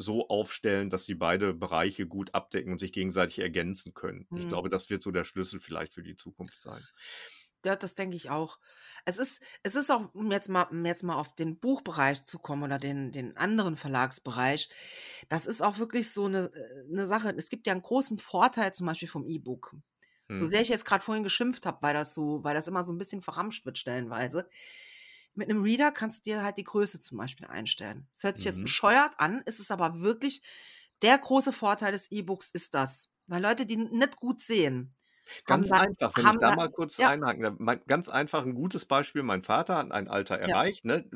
[0.00, 4.28] so aufstellen, dass sie beide Bereiche gut abdecken und sich gegenseitig ergänzen können.
[4.34, 4.48] Ich Hm.
[4.48, 6.88] glaube, das wird so der Schlüssel vielleicht für die Zukunft sein.
[7.64, 8.58] Ja, das denke ich auch.
[9.04, 12.38] Es ist, es ist auch, um jetzt mal, um jetzt mal auf den Buchbereich zu
[12.38, 14.70] kommen oder den, den anderen Verlagsbereich,
[15.28, 17.34] das ist auch wirklich so eine, äh, eine Sache.
[17.36, 19.76] Es gibt ja einen großen Vorteil zum Beispiel vom E-Book.
[20.32, 20.46] So Hm.
[20.46, 22.98] sehr ich jetzt gerade vorhin geschimpft habe, weil das so, weil das immer so ein
[22.98, 24.48] bisschen verramscht wird stellenweise.
[25.34, 28.08] Mit einem Reader kannst du dir halt die Größe zum Beispiel einstellen.
[28.12, 28.64] Das hört sich jetzt Mhm.
[28.64, 30.42] bescheuert an, ist es aber wirklich
[31.02, 33.10] der große Vorteil des E-Books ist das.
[33.26, 34.94] Weil Leute, die nicht gut sehen,
[35.48, 37.56] haben Ganz da, einfach, wenn ich haben da mal kurz ja, einhaken.
[37.58, 39.22] Mein, ganz einfach ein gutes Beispiel.
[39.22, 40.84] Mein Vater hat ein Alter ja, erreicht.
[40.84, 41.08] Ne?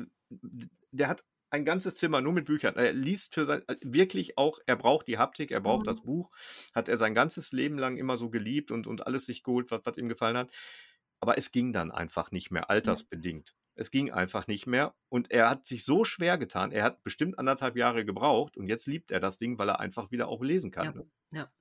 [0.91, 2.75] Der hat ein ganzes Zimmer nur mit Büchern.
[2.75, 6.05] Er liest für sein, äh, wirklich auch, er braucht die Haptik, er braucht das mhm.
[6.05, 6.31] Buch.
[6.73, 9.81] Hat er sein ganzes Leben lang immer so geliebt und, und alles sich geholt, was,
[9.83, 10.49] was ihm gefallen hat.
[11.19, 13.55] Aber es ging dann einfach nicht mehr, ja, altersbedingt.
[13.75, 14.95] Es ging einfach nicht mehr.
[15.09, 16.71] Und er hat sich so schwer getan.
[16.71, 18.55] Er hat bestimmt anderthalb Jahre gebraucht.
[18.55, 20.85] Und jetzt liebt er das Ding, weil er einfach wieder auch lesen kann.
[20.85, 21.09] ja, Ne?
[21.33, 21.51] ja.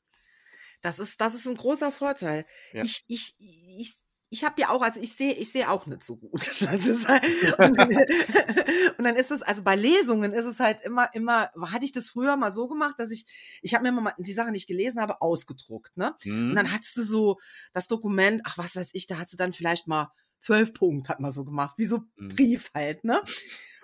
[0.81, 2.47] Das ist, das ist ein großer Vorteil.
[2.73, 2.85] Ja.
[2.85, 3.95] Ich, ich, ich,
[4.35, 6.43] ich habe ja auch, also ich sehe, ich sehe auch nicht so gut.
[7.09, 7.22] Halt,
[7.61, 7.89] und, dann,
[8.99, 12.11] und dann ist es, also bei Lesungen ist es halt immer, immer, hatte ich das
[12.11, 13.26] früher mal so gemacht, dass ich,
[13.62, 16.14] ich habe mir immer mal die Sachen, die ich gelesen habe, ausgedruckt, ne?
[16.18, 16.55] Und Mhm.
[16.57, 17.39] dann hattest du so
[17.72, 20.11] das Dokument, ach was weiß ich, da hat sie dann vielleicht mal
[20.41, 22.28] zwölf Punkte, hat man so gemacht, wie so Mhm.
[22.28, 23.22] Brief halt, ne?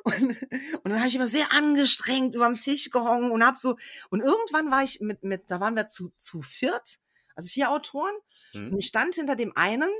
[0.02, 3.76] Und, und dann habe ich immer sehr angestrengt über dem Tisch gehongen und hab so,
[4.10, 6.98] und irgendwann war ich mit, mit da waren wir zu, zu viert,
[7.36, 8.14] also vier Autoren,
[8.54, 8.72] Mhm.
[8.72, 9.90] und ich stand hinter dem einen,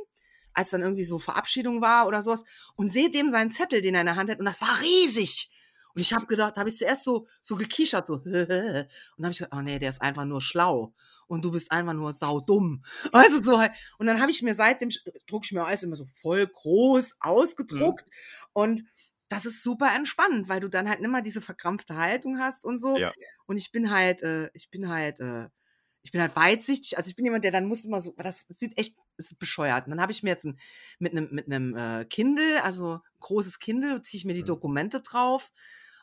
[0.55, 2.44] als dann irgendwie so Verabschiedung war oder sowas,
[2.76, 5.51] und sehe dem seinen Zettel, den er in der Hand hat, und das war riesig.
[5.94, 8.86] Und ich habe gedacht, habe ich zuerst so, so gekichert, so, und dann
[9.18, 10.94] habe ich gedacht, oh nee, der ist einfach nur schlau.
[11.26, 12.82] Und du bist einfach nur saudumm.
[13.12, 13.72] Weißt du, so halt.
[13.98, 14.90] Und dann habe ich mir seitdem,
[15.28, 17.30] druck ich mir alles immer so voll groß Mhm.
[17.30, 18.09] ausgedruckt.
[18.53, 18.84] Und
[19.28, 22.96] das ist super entspannend, weil du dann halt immer diese verkrampfte Haltung hast und so.
[22.96, 23.12] Ja.
[23.46, 25.48] Und ich bin halt, äh, ich bin halt, äh,
[26.03, 26.96] ich bin halt weitsichtig.
[26.96, 29.86] Also ich bin jemand, der dann muss immer so, das sieht echt, ist bescheuert.
[29.86, 30.59] Und dann habe ich mir jetzt ein,
[30.98, 34.44] mit einem mit einem äh, Kindle, also ein großes Kindle, ziehe ich mir die Mhm.
[34.44, 35.51] Dokumente drauf.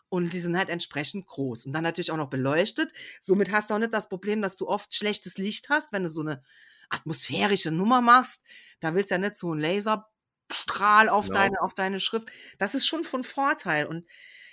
[0.10, 1.66] Und die sind halt entsprechend groß.
[1.66, 2.94] Und dann natürlich auch noch beleuchtet.
[3.20, 6.10] Somit hast du auch nicht das Problem, dass du oft schlechtes Licht hast, wenn du
[6.10, 6.42] so eine
[6.90, 8.44] atmosphärische Nummer machst.
[8.80, 11.40] Da willst du ja nicht so einen Laserstrahl auf Genau.
[11.40, 12.30] deine, auf deine Schrift.
[12.58, 13.86] Das ist schon von Vorteil.
[13.88, 14.08] Und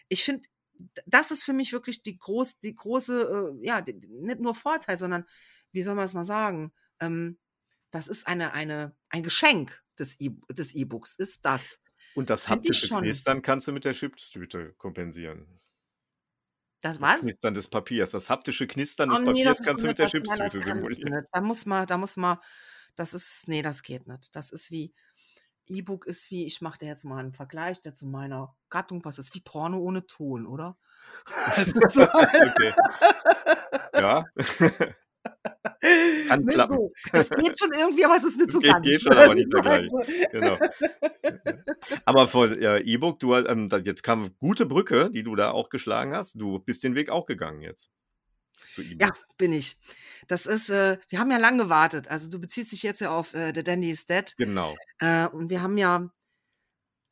[0.09, 0.49] ich finde,
[1.07, 4.97] das ist für mich wirklich die, groß, die große, äh, ja, die, nicht nur Vorteil,
[4.97, 5.25] sondern,
[5.73, 7.39] wie soll man es mal sagen, ähm,
[7.91, 10.37] das ist eine, eine, ein Geschenk des E-
[10.75, 11.81] E-Books, ist das.
[12.15, 12.99] Und das Finde ich haptische.
[12.99, 15.61] Knistern kannst du mit der Chipstüte kompensieren.
[16.81, 17.21] Das Das?
[17.21, 18.11] Knistern des Papiers.
[18.11, 21.27] Das haptische Knistern Oh des nee, Papiers kannst du mit der Chipstüte simulieren.
[21.33, 22.39] Da muss man, da muss man,
[22.97, 24.35] das ist, nee, das geht nicht.
[24.37, 24.93] Das ist wie,
[25.67, 29.19] E-Book ist wie, ich mache dir jetzt mal einen Vergleich, der zu meiner Gattung passt.
[29.19, 30.77] Ist wie Porno ohne Ton, oder?
[31.57, 32.73] Okay.
[33.95, 34.25] Ja,
[36.29, 36.77] kann ne, klappen.
[36.77, 36.93] so.
[37.13, 38.85] Es geht schon irgendwie, aber es ist nicht so ganz.
[38.85, 39.99] geht schon, aber nicht so.
[40.33, 40.59] Genau.
[42.05, 45.69] Aber vor äh, E-Book, du ähm, jetzt kam eine gute Brücke, die du da auch
[45.71, 46.41] geschlagen hast.
[46.41, 47.91] Du bist den Weg auch gegangen jetzt
[48.69, 49.27] zu Ja, E-Book.
[49.37, 49.79] bin ich.
[50.29, 52.09] Das ist, äh, wir haben ja lang gewartet.
[52.09, 54.35] Also du beziehst dich jetzt ja auf äh, The Dandy is Dead.
[54.37, 54.77] Genau.
[54.99, 56.11] Äh, und wir haben ja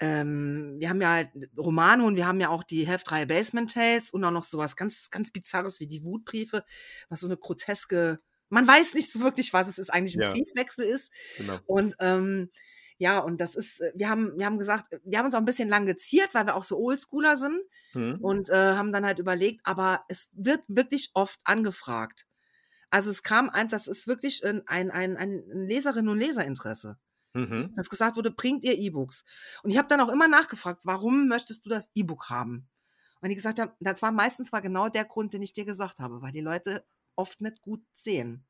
[0.00, 4.10] ähm, wir haben ja halt Romane und wir haben ja auch die Heftreihe Basement Tales
[4.10, 6.64] und auch noch sowas ganz, ganz Bizarres wie die Wutbriefe,
[7.08, 8.18] was so eine groteske,
[8.48, 10.32] man weiß nicht so wirklich, was es ist, eigentlich ein Ja.
[10.32, 11.12] Briefwechsel ist.
[11.36, 11.58] Genau.
[11.66, 12.50] Und ähm,
[13.02, 15.44] ja, und das ist, äh, wir haben, wir haben gesagt, wir haben uns auch ein
[15.44, 17.60] bisschen lang geziert, weil wir auch so Oldschooler sind
[17.94, 18.18] Mhm.
[18.20, 22.26] und äh, haben dann halt überlegt, aber es wird wirklich oft angefragt.
[22.90, 26.96] Also es kam ein, das ist wirklich ein, ein, ein, ein Leserinnen- und Leserinteresse
[27.34, 27.72] Mhm.
[27.74, 29.24] dass gesagt wurde, bringt ihr E-Books.
[29.62, 32.68] Und ich habe dann auch immer nachgefragt, warum möchtest du das E-Book haben?
[33.22, 35.98] Und die gesagt haben, das war meistens war genau der Grund, den ich dir gesagt
[35.98, 36.84] habe, weil die Leute
[37.16, 38.44] oft nicht gut sehen.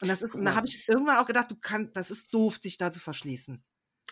[0.00, 0.56] Und das ist, und da Ja.
[0.56, 3.62] habe ich irgendwann auch gedacht, du kannst, das ist doof, sich da zu verschließen.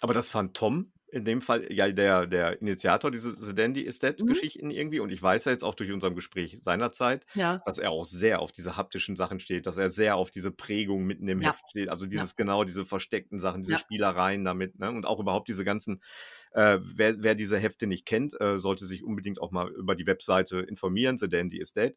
[0.01, 4.01] Aber das fand Tom in dem Fall ja der, der Initiator dieser The Dandy is
[4.01, 4.27] Dead Mhm.
[4.27, 4.99] Geschichten irgendwie.
[5.01, 7.63] Und ich weiß ja jetzt auch durch unserem Gespräch seinerzeit, Ja.
[7.65, 11.05] dass er auch sehr auf diese haptischen Sachen steht, dass er sehr auf diese Prägung
[11.05, 11.51] mitten im Ja.
[11.51, 11.89] Heft steht.
[11.89, 13.79] Also dieses genau, diese versteckten Sachen, diese Ja.
[13.79, 14.91] Spielereien damit, ne?
[14.91, 16.03] Und auch überhaupt diese ganzen,
[16.51, 20.07] äh, wer, wer diese Hefte nicht kennt, äh, sollte sich unbedingt auch mal über die
[20.07, 21.95] Webseite informieren, The Dandy is Dead.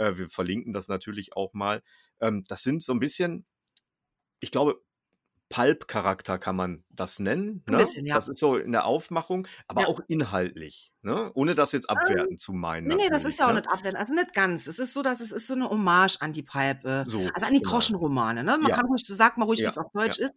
[0.00, 1.82] Äh, wir verlinken das natürlich auch mal.
[2.20, 3.46] Ähm, das sind so ein bisschen,
[4.40, 4.82] ich glaube,
[5.50, 7.64] Pulp-Charakter kann man das nennen.
[7.66, 7.78] Ein Ne?
[7.78, 8.14] bisschen, ja.
[8.16, 9.88] Das ist so in der Aufmachung, aber Ja.
[9.88, 11.32] auch inhaltlich, ne?
[11.34, 12.86] ohne das jetzt abwertend zu meinen.
[12.86, 13.56] Nee, nee, das ist ja auch ne?
[13.60, 13.98] nicht abwendend.
[13.98, 14.66] Also nicht ganz.
[14.68, 17.46] Es ist so, dass es ist so eine Hommage an die Pulp, äh, So, also
[17.46, 17.70] an die genau.
[17.70, 18.44] Groschenromane.
[18.44, 18.58] Ne?
[18.58, 18.76] Man Ja.
[18.76, 20.32] kann ruhig, sag mal ruhig, wie Ja, es auf Deutsch ist.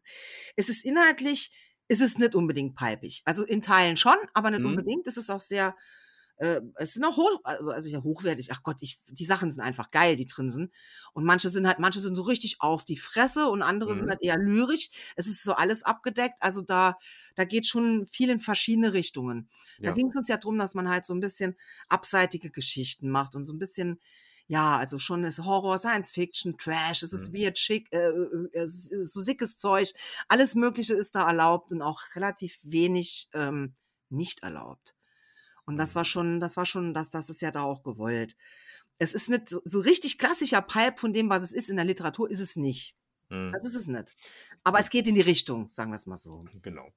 [0.56, 1.52] Es ist inhaltlich,
[1.88, 3.22] ist es nicht unbedingt palpig.
[3.26, 4.66] Also in Teilen schon, aber nicht Mhm.
[4.66, 5.08] unbedingt.
[5.08, 5.76] Es ist auch sehr,
[6.44, 8.52] äh, es sind auch hoch, also ja, hochwertig.
[8.52, 10.72] Ach Gott, ich, die Sachen sind einfach geil, die drin sind.
[11.14, 14.10] Und manche sind halt, manche sind so richtig auf die Fresse und andere sind Mhm.
[14.10, 14.90] halt eher lyrisch.
[15.16, 16.36] Es ist so alles abgedeckt.
[16.42, 16.98] Also da,
[17.36, 19.50] da geht schon viel in verschiedene Richtungen.
[19.84, 19.94] Da Ja.
[19.94, 21.56] ging es uns ja drum, dass man halt so ein bisschen
[21.88, 24.00] abseitige Geschichten macht und so ein bisschen,
[24.48, 27.34] ja, also schon ist Horror, Science Fiction, Trash, es ist Mhm.
[27.34, 29.94] weird, schick, äh, äh, es ist so sickes Zeug.
[30.28, 33.76] Alles Mögliche ist da erlaubt und auch relativ wenig ähm,
[34.10, 34.94] nicht erlaubt.
[35.66, 35.96] Und das Mhm.
[35.96, 38.36] war schon, das war schon, das, das ist ja da auch gewollt.
[39.00, 41.86] Es ist nicht so, so richtig klassischer Pipe von dem, was es ist in der
[41.86, 42.96] Literatur, ist es nicht.
[43.30, 43.52] Mhm.
[43.52, 44.16] Das ist es nicht.
[44.64, 46.46] Aber es geht in die Richtung, sagen wir es mal so.
[46.62, 46.94] Genau.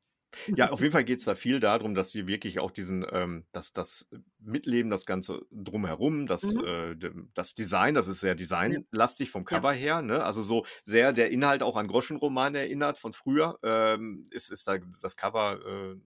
[0.54, 3.46] Ja, auf jeden Fall geht es da viel darum, dass sie wirklich auch diesen, ähm,
[3.52, 4.08] dass das
[4.38, 6.64] Mitleben, das Ganze drumherum, das, Mhm.
[6.64, 6.96] äh,
[7.34, 9.60] das Design, das ist sehr designlastig vom Ja.
[9.60, 10.24] Cover her, ne?
[10.24, 13.58] Also so sehr der Inhalt auch an Groschenromane erinnert von früher.
[13.62, 15.60] Ähm, ist, ist da das Cover
[15.94, 15.96] äh,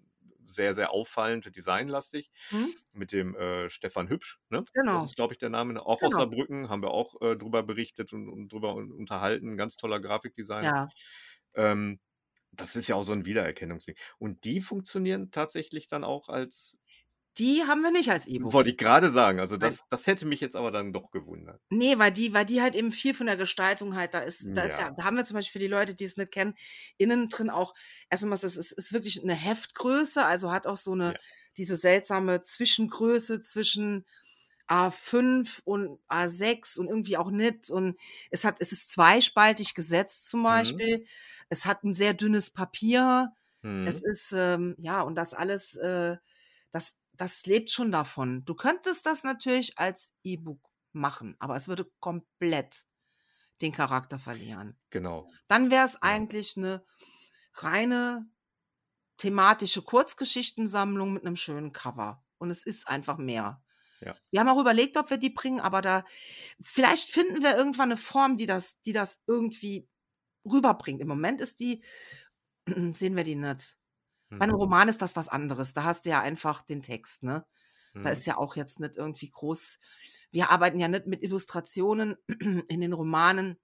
[0.55, 2.74] sehr, sehr auffallend designlastig Mhm.
[2.92, 4.66] mit dem äh, Stefan Hübsch, ne?
[4.74, 4.92] Genau.
[4.92, 5.80] Das ist, glaube ich, der Name.
[5.84, 6.16] Auch aus Genau.
[6.16, 9.57] Saarbrücken haben wir auch äh, drüber berichtet und, und drüber un- unterhalten.
[9.57, 10.74] Ganz toller Grafikdesigner.
[10.74, 10.88] Ja.
[11.55, 12.01] Ähm,
[12.53, 13.96] das ist ja auch so ein Wiedererkennungsding.
[14.18, 16.80] Und die funktionieren tatsächlich dann auch als
[17.39, 18.53] Die haben wir nicht als E-Books.
[18.53, 19.39] wollte ich gerade sagen.
[19.41, 21.61] Also das das hätte mich jetzt aber dann doch gewundert.
[21.70, 24.62] Nee, weil die, weil die halt eben viel von der Gestaltung halt, da ist, da
[24.64, 24.95] ist ja, Ja.
[24.97, 26.55] da haben wir zum Beispiel für die Leute, die es nicht kennen,
[26.99, 27.74] innen drin auch,
[28.11, 31.18] erstmal, es ist, ist wirklich eine Heftgröße, also hat auch so eine, Ja.
[31.57, 34.05] diese seltsame Zwischengröße zwischen
[34.68, 37.70] A5 und A6 und irgendwie auch nicht.
[37.70, 37.97] Und
[38.31, 40.45] es hat, es ist zweispaltig gesetzt zum Mhm.
[40.45, 41.07] Beispiel.
[41.49, 43.33] Es hat ein sehr dünnes Papier.
[43.62, 43.87] Mhm.
[43.87, 46.16] Es ist, ähm, ja, und das alles, äh,
[46.70, 48.45] das, das lebt schon davon.
[48.47, 50.61] Du könntest das natürlich als E-Book
[50.93, 52.87] machen, aber es würde komplett
[53.61, 54.79] den Charakter verlieren.
[54.89, 55.31] Genau.
[55.47, 56.01] Dann wäre es Ja.
[56.03, 56.83] eigentlich eine
[57.55, 58.27] reine
[59.18, 62.25] thematische Kurzgeschichtensammlung mit einem schönen Cover.
[62.39, 63.62] Und es ist einfach mehr.
[64.01, 64.16] Ja.
[64.31, 66.07] Wir haben auch überlegt, ob wir die bringen, aber da
[66.62, 69.91] vielleicht finden wir irgendwann eine Form, die das, die das irgendwie
[70.51, 71.03] rüberbringt.
[71.03, 71.85] Im Moment ist die,
[72.93, 73.77] sehen wir die nicht.
[74.39, 74.61] Bei einem Mhm.
[74.62, 75.72] Roman ist das was anderes.
[75.72, 77.45] Da hast du ja einfach den Text, ne?
[78.03, 78.12] Da Mhm.
[78.12, 79.78] ist ja auch jetzt nicht irgendwie groß.
[80.31, 82.16] Wir arbeiten ja nicht mit Illustrationen
[82.68, 83.59] in den Romanen.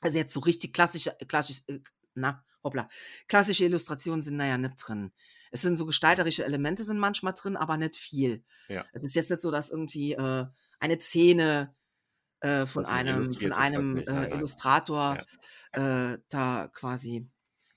[0.00, 1.80] Also jetzt so richtig klassische, klassisch, äh,
[2.14, 2.88] na, hoppla,
[3.28, 5.12] klassische Illustrationen sind da ja nicht drin.
[5.50, 8.44] Es sind so gestalterische Elemente sind manchmal drin, aber nicht viel.
[8.68, 8.84] Ja.
[8.92, 10.46] Es ist jetzt nicht so, dass irgendwie äh,
[10.80, 11.74] eine Szene
[12.40, 14.28] äh, von einem, von ist, das einem äh.
[14.34, 15.24] Illustrator
[15.72, 17.28] äh, da quasi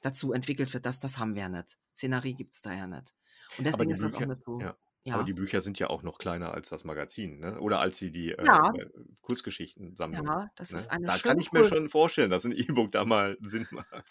[0.01, 0.85] dazu entwickelt wird.
[0.85, 1.77] Das, das haben wir ja nicht.
[2.01, 3.13] Szenerie gibt es da ja nicht.
[3.57, 4.59] Und deswegen ist das auch nicht so.
[4.61, 4.77] ja.
[5.03, 5.15] Ja.
[5.15, 7.59] Aber die Bücher sind ja auch noch kleiner als das Magazin, ne?
[7.59, 8.71] Oder als sie die äh, Ja.
[8.71, 8.85] äh,
[9.21, 10.25] Kurzgeschichtensammlung.
[10.25, 10.77] Ja, das Ne?
[10.77, 14.05] ist eine Da kann ich mir schon vorstellen, dass ein E-Book da mal Sinn macht.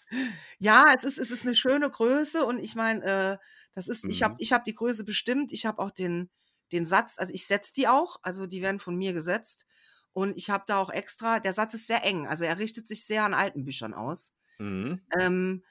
[0.59, 3.37] Ja, es ist, es ist eine schöne Größe und ich meine, äh,
[3.73, 4.37] das ist, ich habe Mhm.
[4.37, 6.29] ich hab die Größe bestimmt, ich habe auch den,
[6.71, 9.65] den Satz, also ich setze die auch, also die werden von mir gesetzt
[10.13, 13.05] und ich habe da auch extra, der Satz ist sehr eng, also er richtet sich
[13.05, 14.33] sehr an alten Büchern aus.
[14.59, 15.01] Mhm.
[15.19, 15.63] Ähm,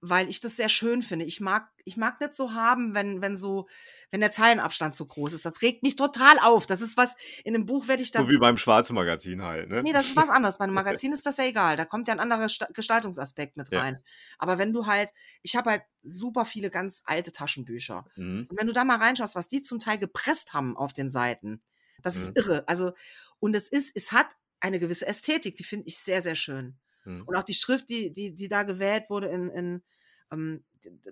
[0.00, 1.24] weil ich das sehr schön finde.
[1.24, 3.68] Ich mag, ich mag nicht so haben, wenn, wenn so,
[4.10, 5.44] wenn der Zeilenabstand so groß ist.
[5.44, 6.66] Das regt mich total auf.
[6.66, 8.22] Das ist was, in einem Buch werde ich da.
[8.22, 9.82] So wie beim schwarzen Magazin halt, ne?
[9.82, 10.58] Nee, das ist was anderes.
[10.58, 11.76] Bei einem Magazin ist das ja egal.
[11.76, 13.94] Da kommt ja ein anderer Gestaltungsaspekt mit rein.
[13.94, 14.00] Ja.
[14.38, 15.10] Aber wenn du halt,
[15.42, 18.04] ich habe halt super viele ganz alte Taschenbücher.
[18.16, 18.46] Mhm.
[18.48, 21.60] Und wenn du da mal reinschaust, was die zum Teil gepresst haben auf den Seiten,
[22.02, 22.22] das mhm.
[22.22, 22.68] ist irre.
[22.68, 22.92] Also,
[23.40, 24.28] und es ist, es hat
[24.60, 26.78] eine gewisse Ästhetik, die finde ich sehr, sehr schön.
[27.08, 27.22] Mhm.
[27.24, 29.82] Und auch die Schrift, die, die, die da gewählt wurde in, in
[30.30, 30.64] ähm,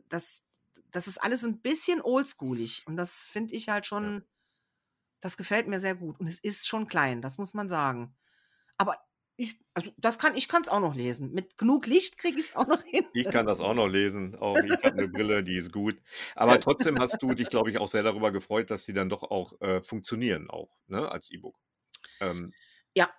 [0.09, 0.45] das,
[0.91, 2.83] das ist alles ein bisschen oldschoolig.
[2.87, 4.23] Und das finde ich halt schon, ja.
[5.21, 6.21] das gefällt mir sehr gut.
[6.21, 8.15] Und es ist schon klein, das muss man sagen.
[8.77, 8.99] Aber
[9.39, 11.33] ich, also das kann, ich kann es auch noch lesen.
[11.33, 13.05] Mit genug Licht kriege ich es auch noch hin.
[13.13, 14.35] Ich kann das auch noch lesen.
[14.37, 16.01] Auch ich habe eine Brille, die ist gut.
[16.35, 19.23] Aber trotzdem hast du dich, glaube ich, auch sehr darüber gefreut, dass sie dann doch
[19.23, 21.59] auch äh, funktionieren, auch ne, als E-Book.
[22.21, 22.53] Ähm,
[22.95, 23.11] ja?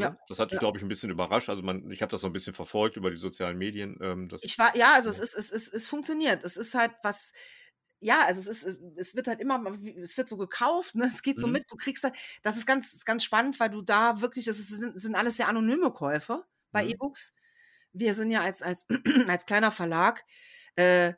[0.00, 0.16] Ja.
[0.28, 0.58] Das hat mich, ja.
[0.60, 1.48] glaube ich, ein bisschen überrascht.
[1.48, 3.98] Also man, ich habe das so ein bisschen verfolgt über die sozialen Medien.
[4.00, 5.14] Ähm, das, ich war, ja, also ja.
[5.14, 6.44] es ist, es ist, es funktioniert.
[6.44, 7.32] Es ist halt was,
[8.00, 9.62] ja, also es ist, es wird halt immer,
[10.00, 11.06] es wird so gekauft, ne?
[11.06, 11.54] Es geht so mhm.
[11.54, 14.98] mit, du kriegst halt, das ist ganz, ganz spannend, weil du da wirklich, das sind,
[14.98, 16.90] sind alles sehr anonyme Käufe bei mhm.
[16.90, 17.34] E-Books.
[17.92, 18.86] Wir sind ja als, als,
[19.28, 20.24] als kleiner Verlag,
[20.76, 21.12] äh,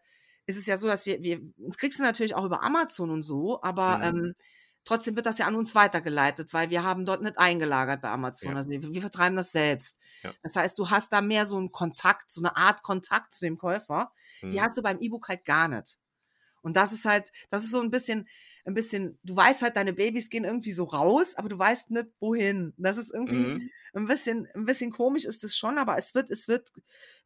[0.47, 3.23] ist es ja so, dass wir, wir, uns kriegst du natürlich auch über Amazon und
[3.23, 4.05] so, aber mhm.
[4.19, 4.35] ähm,
[4.85, 8.51] Trotzdem wird das ja an uns weitergeleitet, weil wir haben dort nicht eingelagert bei Amazon.
[8.51, 8.57] Ja.
[8.57, 9.97] Also wir, wir, vertreiben das selbst.
[10.23, 10.31] Ja.
[10.43, 13.59] Das heißt, du hast da mehr so einen Kontakt, so eine Art Kontakt zu dem
[13.59, 14.13] Käufer.
[14.43, 14.51] Mhm.
[14.51, 15.99] Die hast du beim E-Book halt gar nicht.
[16.63, 18.27] Und das ist halt, das ist so ein bisschen,
[18.65, 22.07] ein bisschen, du weißt halt, deine Babys gehen irgendwie so raus, aber du weißt nicht,
[22.21, 22.73] wohin.
[22.77, 23.71] Das ist irgendwie mhm.
[23.95, 26.71] ein bisschen, ein bisschen komisch ist es schon, aber es wird, es wird,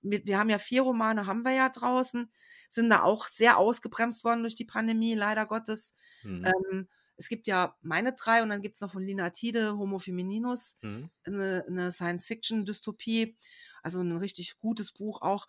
[0.00, 2.30] wir, haben ja vier Romane, haben wir ja draußen,
[2.70, 5.94] sind da auch sehr ausgebremst worden durch die Pandemie, leider Gottes.
[6.24, 6.46] Mhm.
[6.46, 9.99] Ähm, es gibt ja meine drei und dann gibt es noch von Lina Tide, Homo
[9.99, 11.11] Femininus, mhm.
[11.25, 13.37] eine, eine Science-Fiction-Dystopie,
[13.83, 15.47] also ein richtig gutes Buch auch.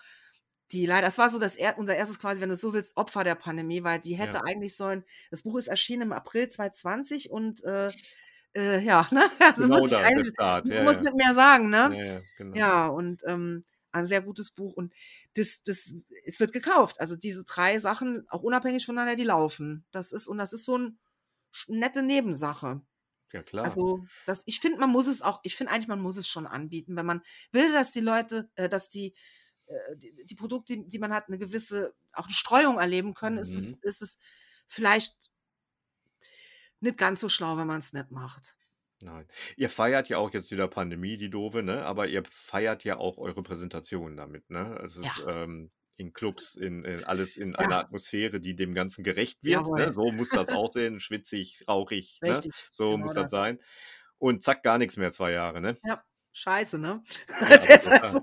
[0.72, 3.24] Die leider, das war so das er, unser erstes quasi, wenn du so willst, Opfer
[3.24, 4.44] der Pandemie, weil die hätte ja.
[4.44, 7.92] eigentlich sollen, das Buch ist erschienen im April 2020 und äh,
[8.54, 9.24] äh, ja, ne?
[9.40, 10.68] Also genau muss ich eigentlich, Start.
[10.68, 11.02] Ja, muss ja.
[11.04, 12.06] nicht mehr sagen, ne?
[12.06, 12.56] Ja, genau.
[12.58, 14.94] ja und ähm, ein sehr gutes Buch und
[15.36, 15.94] das, das,
[16.26, 17.00] es wird gekauft.
[17.00, 19.86] Also diese drei Sachen, auch unabhängig voneinander, die laufen.
[19.92, 21.00] Das ist, und das ist so ein
[21.68, 22.82] nette Nebensache.
[23.34, 23.66] Ja, klar.
[23.66, 26.48] Also, das, ich finde, man muss es auch, ich finde eigentlich, man muss es schon
[26.48, 29.14] anbieten, wenn man will, dass die Leute, äh, dass die,
[29.66, 33.42] äh, die, die, Produkte, die, man hat, eine gewisse, auch eine Streuung erleben können, mhm.
[33.42, 33.82] ist, es, mhm.
[33.84, 34.20] ist es
[34.68, 35.32] vielleicht
[36.80, 38.56] nicht ganz so schlau, wenn man es nicht macht.
[39.02, 39.28] Nein.
[39.58, 41.86] Ihr feiert ja auch jetzt wieder Pandemie, die doofe, ne?
[41.86, 44.80] Aber ihr feiert ja auch eure Präsentation damit, ne?
[44.84, 45.44] Es ist, ja.
[45.44, 47.60] ähm, in Clubs, in, in alles in ja.
[47.60, 49.68] einer Atmosphäre, die dem Ganzen gerecht wird.
[49.68, 49.92] Ne?
[49.92, 52.20] So muss das aussehen, schwitzig, rauchig.
[52.22, 52.40] Ne?
[52.72, 53.60] So genau muss das, das sein.
[54.20, 55.78] Und zack, gar nichts mehr, zwei Jahre, ne?
[55.84, 56.04] Ja.
[56.34, 57.04] Scheiße, ne?
[57.50, 58.22] Ja, also,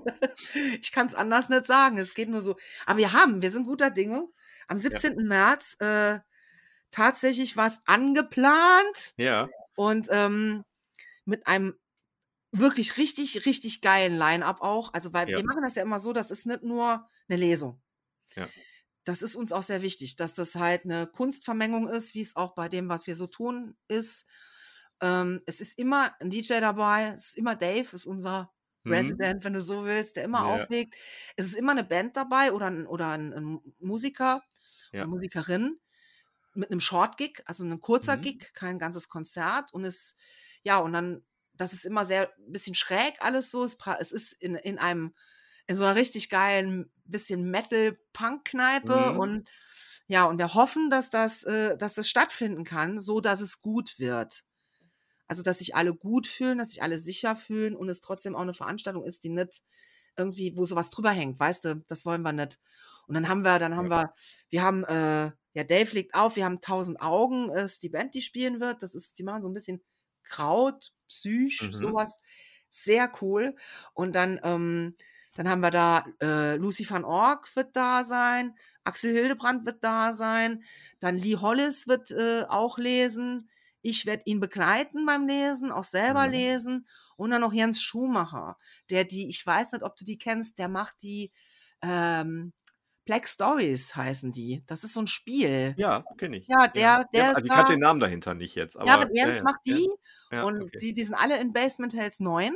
[0.79, 1.97] ich kann es anders nicht sagen.
[1.97, 2.55] Es geht nur so.
[2.85, 4.29] Aber wir haben, wir sind guter Dinge.
[4.69, 5.19] Am 17.
[5.19, 5.25] Ja.
[5.25, 6.19] März äh,
[6.91, 9.13] tatsächlich was angeplant.
[9.17, 9.49] Ja.
[9.75, 10.63] Und ähm,
[11.25, 11.77] mit einem
[12.59, 14.93] wirklich richtig, richtig geilen Line-up auch.
[14.93, 15.37] Also, weil ja.
[15.37, 17.81] wir machen das ja immer so, das ist nicht nur eine Lesung.
[18.35, 18.47] Ja.
[19.03, 22.55] Das ist uns auch sehr wichtig, dass das halt eine Kunstvermengung ist, wie es auch
[22.55, 24.27] bei dem, was wir so tun, ist.
[25.01, 28.51] Ähm, es ist immer ein DJ dabei, es ist immer Dave, ist unser
[28.83, 28.93] mhm.
[28.93, 30.63] Resident, wenn du so willst, der immer ja.
[30.63, 30.95] auflegt.
[31.35, 34.41] Es ist immer eine Band dabei oder ein, oder ein, ein Musiker
[34.91, 35.01] ja.
[35.01, 35.79] oder Musikerin
[36.55, 38.21] mit einem Short-Gig, also ein kurzer mhm.
[38.21, 39.73] Gig, kein ganzes Konzert.
[39.73, 40.15] Und es,
[40.63, 41.23] ja, und dann
[41.57, 43.63] das ist immer sehr ein bisschen schräg alles so.
[43.63, 45.13] Es, ist in, in einem,
[45.67, 49.19] in so einer richtig geilen, bisschen Metal-Punk-Kneipe mhm.
[49.19, 49.49] und
[50.07, 53.97] ja, und wir hoffen, dass das, äh, dass das stattfinden kann, so dass es gut
[53.97, 54.43] wird.
[55.27, 58.41] Also, dass sich alle gut fühlen, dass sich alle sicher fühlen und es trotzdem auch
[58.41, 59.63] eine Veranstaltung ist, die nicht
[60.15, 62.59] irgendwie, wo sowas drüber hängt, weißt du, das wollen wir nicht.
[63.07, 64.03] Und dann haben wir, dann haben ja.
[64.03, 64.13] wir,
[64.49, 68.21] wir haben, äh, ja, Dave legt auf, wir haben tausend Augen, ist die Band, die
[68.21, 68.83] spielen wird.
[68.83, 69.83] Das ist, die machen so ein bisschen
[70.23, 71.73] Kraut, Psych, mhm.
[71.73, 72.19] sowas.
[72.69, 73.55] Sehr cool.
[73.93, 74.95] Und dann, ähm,
[75.35, 80.13] dann haben wir da äh, Lucy van Org wird da sein, Axel Hildebrand wird da
[80.13, 80.63] sein,
[80.99, 83.49] dann Lee Hollis wird äh, auch lesen.
[83.81, 86.31] Ich werde ihn begleiten beim Lesen, auch selber mhm.
[86.31, 86.87] lesen.
[87.17, 88.57] Und dann noch Jens Schumacher,
[88.89, 91.31] der die, ich weiß nicht, ob du die kennst, der macht die
[91.81, 92.51] ähm,
[93.05, 94.63] Black Stories heißen die.
[94.65, 95.75] Das ist so ein Spiel.
[95.77, 96.47] Ja, kenne ich.
[96.47, 97.03] Ja, der, ja.
[97.13, 98.75] der ja, also ich hatte den Namen dahinter nicht jetzt.
[98.77, 99.89] Aber, ja, Jens ja, macht die
[100.31, 100.77] und okay.
[100.81, 102.55] die, die sind alle in Basement Tales 9.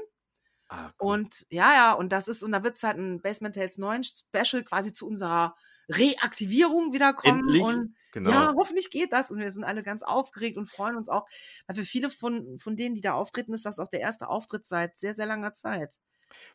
[0.72, 1.14] Ah, cool.
[1.14, 4.04] Und ja, ja, und das ist, und da wird es halt ein Basement Tales 9
[4.04, 5.56] Special quasi zu unserer
[5.90, 7.40] Reaktivierung wiederkommen.
[7.40, 7.64] Endlich?
[7.64, 8.30] Und genau.
[8.30, 9.32] ja, hoffentlich geht das.
[9.32, 11.28] Und wir sind alle ganz aufgeregt und freuen uns auch,
[11.66, 14.66] weil für viele von, von denen, die da auftreten, ist das auch der erste Auftritt
[14.66, 15.96] seit sehr, sehr langer Zeit.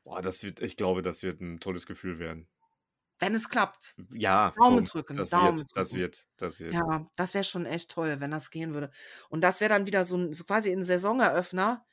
[0.05, 2.49] Boah, das wird, ich glaube, das wird ein tolles Gefühl werden.
[3.25, 3.97] Wenn es klappt.
[4.11, 5.95] Ja, Daumen komm, drücken, das Daumen wird, das drücken.
[5.95, 6.85] wird, das wird.
[6.87, 8.91] Ja, das wäre schon echt toll, wenn das gehen würde.
[9.31, 11.87] Und das wäre dann wieder so 'n so quasi 'n Saisoneröffner.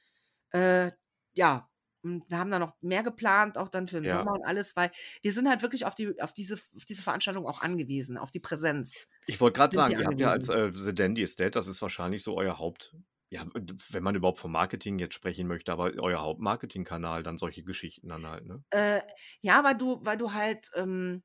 [0.51, 0.91] Äh,
[1.34, 1.69] ja,
[2.03, 4.25] und wir haben da noch mehr geplant, auch dann für 'n Ja.
[4.25, 4.91] Sommer und alles, weil
[5.23, 8.39] wir sind halt wirklich auf die auf diese auf diese Veranstaltung auch angewiesen, auf die
[8.41, 11.67] Präsenz Ich wollte sind sagen, wir ihr habt ja als, äh, The Dandy Estate, das
[11.67, 12.95] ist wahrscheinlich so euer Haupt
[13.32, 13.45] ja,
[13.91, 18.27] wenn man überhaupt vom Marketing jetzt sprechen möchte, aber euer Hauptmarketingkanal, dann solche Geschichten dann
[18.27, 18.63] halt, ne?
[18.73, 19.01] Äh,
[19.41, 21.23] ja, weil du weil du halt, ähm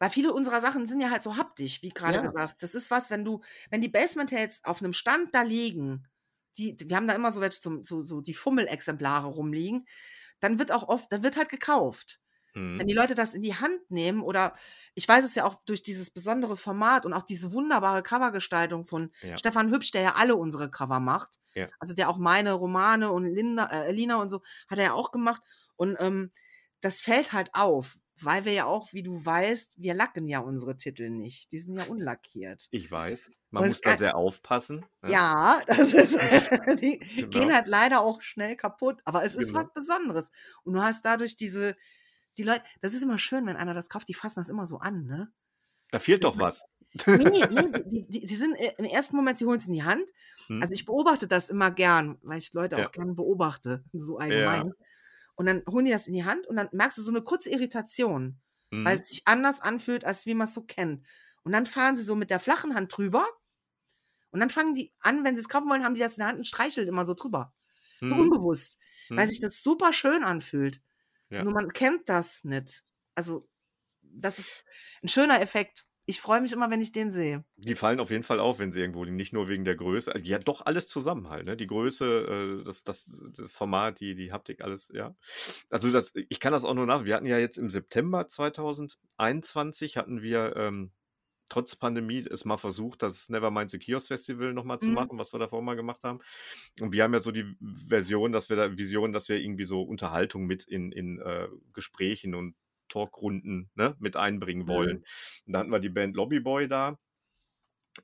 [0.00, 2.22] weil viele unserer Sachen sind ja halt so haptisch, wie grade Ja.
[2.22, 2.62] gesagt.
[2.62, 6.08] Das ist was, wenn du wenn die Basement Tales auf 'nem Stand da liegen,
[6.58, 9.86] die wir haben da immer so welche zum so so die Fummelexemplare rumliegen,
[10.40, 12.21] dann wird auch oft dann wird halt gekauft.
[12.76, 12.88] Wenn Mhm.
[12.88, 14.54] die Leute das in die Hand nehmen oder
[14.94, 19.10] ich weiß es ja auch durch dieses besondere Format und auch diese wunderbare Covergestaltung von
[19.22, 19.36] Ja.
[19.38, 21.38] Stefan Hübsch, der ja alle unsere Cover macht.
[21.54, 21.68] Ja.
[21.78, 25.12] Also, der auch meine Romane und Linda äh, Lina und so hat er ja auch
[25.12, 25.42] gemacht.
[25.76, 26.30] Und, ähm,
[26.80, 30.76] das fällt halt auf, weil wir ja auch, wie du weißt wir lacken ja unsere
[30.76, 31.52] Titel nicht.
[31.52, 32.70] Die sind ja unlackiert.
[32.70, 33.28] Ich weiß.
[33.50, 35.10] Man Und muss da sehr aufpassen, ne?
[35.10, 36.18] Ja, das ist
[36.82, 36.98] die
[37.30, 37.54] gehen Genau.
[37.54, 39.60] halt leider auch schnell kaputt, aber es ist Genau.
[39.60, 40.30] was Besonderes.
[40.64, 41.74] Und du hast dadurch diese
[42.38, 44.78] die Leut das ist immer schön, wenn einer das kauft, die fassen das immer so
[44.78, 45.32] an, ne?
[45.92, 46.64] Da fehlt doch was.
[47.14, 50.10] Ne, ne, die die sie sind, äh, im ersten Moment sie holen's in die Hand.
[50.50, 50.62] Mhm.
[50.62, 52.80] Also, ich beobachte das immer gern, weil ich Leute Ja.
[52.80, 54.64] auch gern beobachte, so Ja.
[54.64, 54.74] allgemein.
[55.36, 57.50] Und dann holen die das in die Hand und dann merkst du so 'ne kurze
[57.50, 58.40] Irritation,
[58.82, 59.00] weil Mhm.
[59.00, 61.06] es sich anders anfühlt, als wie man's so kennt.
[61.44, 63.26] Und dann fahren sie so mit der flachen Hand drüber
[64.32, 66.38] und dann fangen die an, wenn sie's kaufen wollen, haben die das in der Hand
[66.38, 67.54] und streicheln immer so drüber.
[68.04, 68.18] So Mhm.
[68.18, 68.78] unbewusst,
[69.14, 69.30] weil Mhm.
[69.30, 70.80] sich das super schön anfühlt.
[71.32, 71.44] Ja.
[71.44, 72.84] Nur man kennt das nicht.
[73.14, 73.48] Also,
[74.02, 74.64] das ist
[75.02, 75.86] 'n schöner Effekt.
[76.06, 77.44] Ich freue mich immer, wenn ich den sehe.
[77.58, 80.18] Die fallen auf jeden Fall auf, wenn sie irgendwo liegen, nicht nur wegen der Größe.
[80.22, 81.54] Ja, doch alles zusammen halt, ne?
[81.56, 85.14] Die Größe, äh, das das das Format, die die Haptik, alles, ja.
[85.70, 89.96] Also, das ich kann das auch nur nach wir hatten ja jetzt im September 2021
[89.98, 90.92] hatten wir, ähm,
[91.52, 94.94] trotz Pandemie es mal versucht, das Nevermind the Kiosk Festival noch mal zu Mhm.
[94.94, 96.20] machen, was wir davor mal gemacht haben.
[96.80, 99.82] Und wir haben ja so die Version, dass wir da Vision, dass wir irgendwie so
[99.82, 102.54] Unterhaltung mit in in, äh, Gesprächen und
[102.88, 104.98] Talkrunden, ne, mit einbringen wollen.
[104.98, 105.04] Mhm.
[105.46, 106.98] Und da hatten wir die Band Lobbyboy da.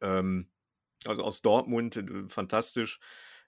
[0.00, 0.50] Ähm,
[1.06, 3.00] also, aus Dortmund, äh, fantastisch.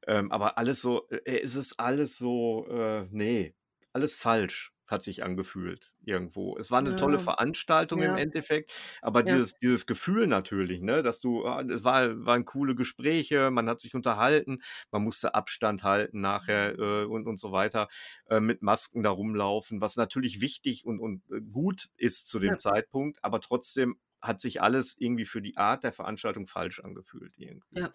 [0.07, 3.55] Ähm, aber alles so äh, es ist alles so, äh, ne,
[3.93, 6.57] alles falsch, hat sich angefühlt irgendwo.
[6.59, 7.21] Es war 'ne tolle Ja.
[7.21, 8.17] Veranstaltung im Ja.
[8.17, 8.73] Endeffekt,
[9.03, 9.25] aber Ja.
[9.25, 13.81] dieses dieses Gefühl natürlich, ne, dass du ah, es war waren coole Gespräche, man hat
[13.81, 14.61] sich unterhalten,
[14.91, 17.89] man musste Abstand halten nachher, äh, und und so weiter,
[18.29, 22.59] äh, mit Masken da rumlaufen, was natürlich wichtig und und, äh, gut ist zu dem.
[22.59, 27.89] Zeitpunkt, aber trotzdem hat sich alles irgendwie für die Art der Veranstaltung falsch angefühlt irgendwie.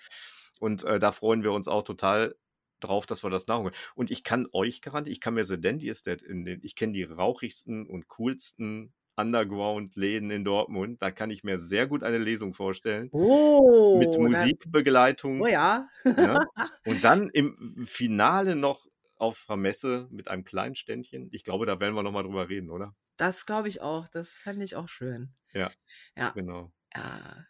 [0.60, 2.36] Und, äh, da freuen wir uns auch total
[2.86, 3.74] drauf, dass wir das nachholen.
[3.96, 6.94] Und ich kann euch garantieren ich kann mir The Dandy Estate in den ich kenne
[6.94, 11.02] die rauchigsten und coolsten Underground-Läden in Dortmund.
[11.02, 13.14] Da kann ich mir sehr gut eine Lesung vorstellen.
[13.92, 15.88] Mit Oh, das Musikbegleitung, Oh ja.
[16.16, 16.48] ne?
[16.84, 21.30] Und dann im Finale noch auf 'ner Messe mit einem kleinen Ständchen.
[21.34, 22.96] Ich glaube, da werden wir noch mal drüber reden, oder?
[23.18, 24.08] Das glaube ich auch.
[24.08, 25.34] Das fände ich auch schön.
[25.54, 25.74] Ja,
[26.18, 26.36] Ja.
[26.36, 26.74] genau.
[26.96, 27.48] Ja.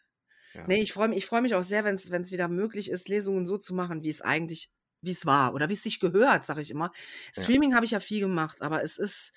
[0.53, 0.69] Ja.
[0.69, 3.45] Ne, ich freue mich ich freue mich auch sehr, wenn's wenn's wieder möglich ist, Lesungen
[3.47, 4.71] so zu machen, wie es eigentlich
[5.01, 6.91] wie's war oder wie's sich gehört, sage ich immer.
[7.35, 7.55] Ja.
[7.55, 9.33] Streaming habe ich ja viel gemacht, aber es ist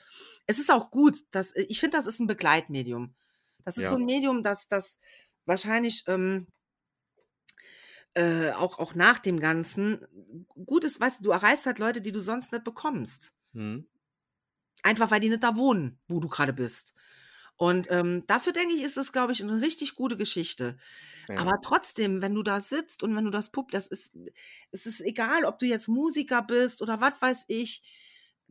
[0.47, 3.15] es ist auch gut, dass äh, ich finde, das ist 'n Begleitmedium.
[3.65, 3.99] Das ist so Ja.
[3.99, 4.99] 'n Medium, das das
[5.47, 6.49] wahrscheinlich, ähm
[8.17, 10.07] äh, auch auch nach dem Ganzen
[10.67, 11.01] gut ist.
[11.01, 13.33] Weißt du, du erreichst halt Leute, die du sonst nicht bekommst.
[13.55, 13.89] Mhm.
[14.85, 16.93] Einfach, weil die nicht da wohnen, wo du grade bist.
[17.59, 20.79] Und, ähm, dafür denke ich, ist es, glaube ich, 'ne richtig gute Geschichte.
[21.29, 21.37] Ja.
[21.37, 24.13] Aber trotzdem, wenn du da sitzt und wenn du das Pub das ist
[24.73, 27.83] es ist egal, ob du jetzt Musiker bist oder was weiß ich,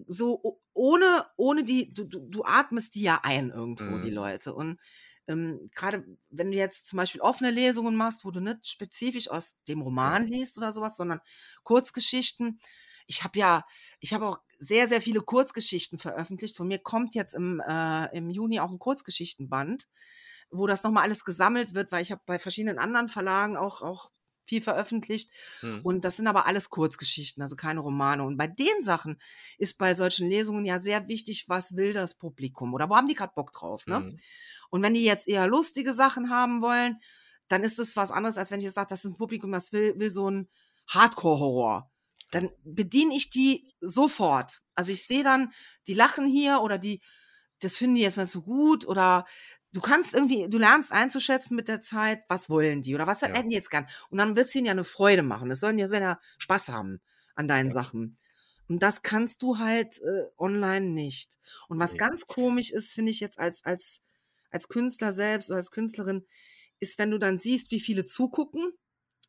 [0.08, 4.12] so ohne ohne die du du du atmest die ja ein irgendwo, die Mhm.
[4.12, 4.54] Leute.
[4.56, 4.80] Und,
[5.28, 9.64] ähm, grade wenn du jetzt zum Beispiel offene Lesungen machst, wo du nicht spezifisch aus
[9.68, 9.82] dem.
[9.82, 11.22] Roman liest oder so was, sondern
[11.64, 12.60] Kurzgeschichten.
[13.08, 13.66] Ich habe ja
[14.00, 16.56] ich habe auch sehr, sehr viele Kurzgeschichten veröffentlicht.
[16.58, 19.88] Von mir kommt jetzt im äh, im Juni auch 'n Kurzgeschichtenband,
[20.52, 23.82] wo das noch mal alles gesammelt wird, weil ich habe bei verschiedenen anderen Verlagen auch
[23.82, 24.12] auch
[24.48, 25.32] viel veröffentlicht.
[25.64, 25.88] Mhm.
[25.88, 28.24] Und das sind aber alles Kurzgeschichten, also keine Romane.
[28.24, 29.18] Und bei den Sachen
[29.58, 33.16] ist bei solchen Lesungen ja sehr wichtig, was will das Publikum oder wo haben die
[33.16, 34.06] grad Bock drauf, ne?
[34.06, 34.22] Mhm.
[34.70, 36.98] Und wenn die jetzt eher lustige Sachen haben wollen,
[37.50, 39.72] dann ist es was anderes, als wenn ich jetzt sage, das ist 'n Publikum, das
[39.74, 40.50] will will so 'n
[40.90, 41.92] Hardcore-Horror.
[42.32, 44.62] Dann bediene ich die sofort.
[44.76, 45.52] Also, ich sehe dann,
[45.88, 47.02] die lachen hier oder die
[47.60, 49.26] das finden die jetzt nicht so gut oder
[49.74, 53.34] du kannst irgendwie du lernst einzuschätzen mit der Zeit, was wollen die oder was Ja.
[53.34, 53.88] hätten die jetzt gern.
[54.10, 55.52] Und dann willst du ihnen ja 'ne Freude machen.
[55.52, 57.02] Es sollen ja ja Spaß haben
[57.36, 57.72] an deinen Ja.
[57.72, 58.18] Sachen.
[58.70, 61.38] Und das kannst du halt, äh, online nicht.
[61.70, 61.98] Und was Ne.
[61.98, 64.04] ganz komisch ist, finde ich jetzt als als
[64.52, 66.26] als Künstler selbst oder als Künstlerin,
[66.80, 68.72] ist, wenn du dann siehst, wie viele zugucken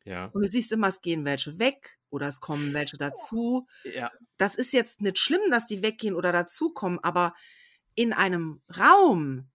[0.05, 0.33] Ja.
[0.33, 3.67] und du siehst immer, es gehen welche weg oder es kommen welche dazu.
[3.85, 4.19] Ja.
[4.37, 7.35] Das ist jetzt nicht schlimm, dass die weggehen oder dazukommen, aber
[7.95, 9.49] in einem Raum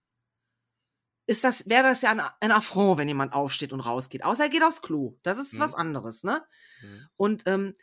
[1.27, 4.23] ist das, wäre das ja ein, ein Affront, wenn jemand aufsteht und rausgeht.
[4.23, 5.17] Außer er geht aufs Klo.
[5.23, 5.59] Das ist Mhm.
[5.59, 6.43] was anderes, ne?
[6.81, 7.07] Mhm.
[7.17, 7.75] Und ähm,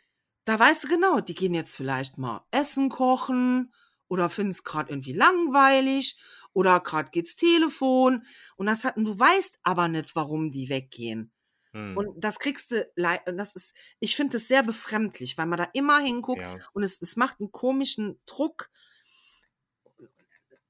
[0.45, 3.73] da weißt du genau, die gehen jetzt vielleicht mal Essen kochen
[4.07, 6.17] oder finden es gerade irgendwie langweilig
[6.53, 8.23] oder gerade geht's Telefon
[8.57, 11.31] und das hatten du weißt aber nicht, warum die weggehen.
[11.71, 11.97] Mhm.
[11.97, 15.99] Und das kriegst du, das ist, ich finde es sehr befremdlich, weil man da immer
[15.99, 16.55] hinguckt Ja.
[16.73, 18.69] und es, es macht einen komischen Druck.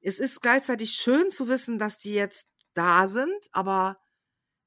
[0.01, 3.99] Es ist gleichzeitig schön zu wissen, dass die jetzt da sind, aber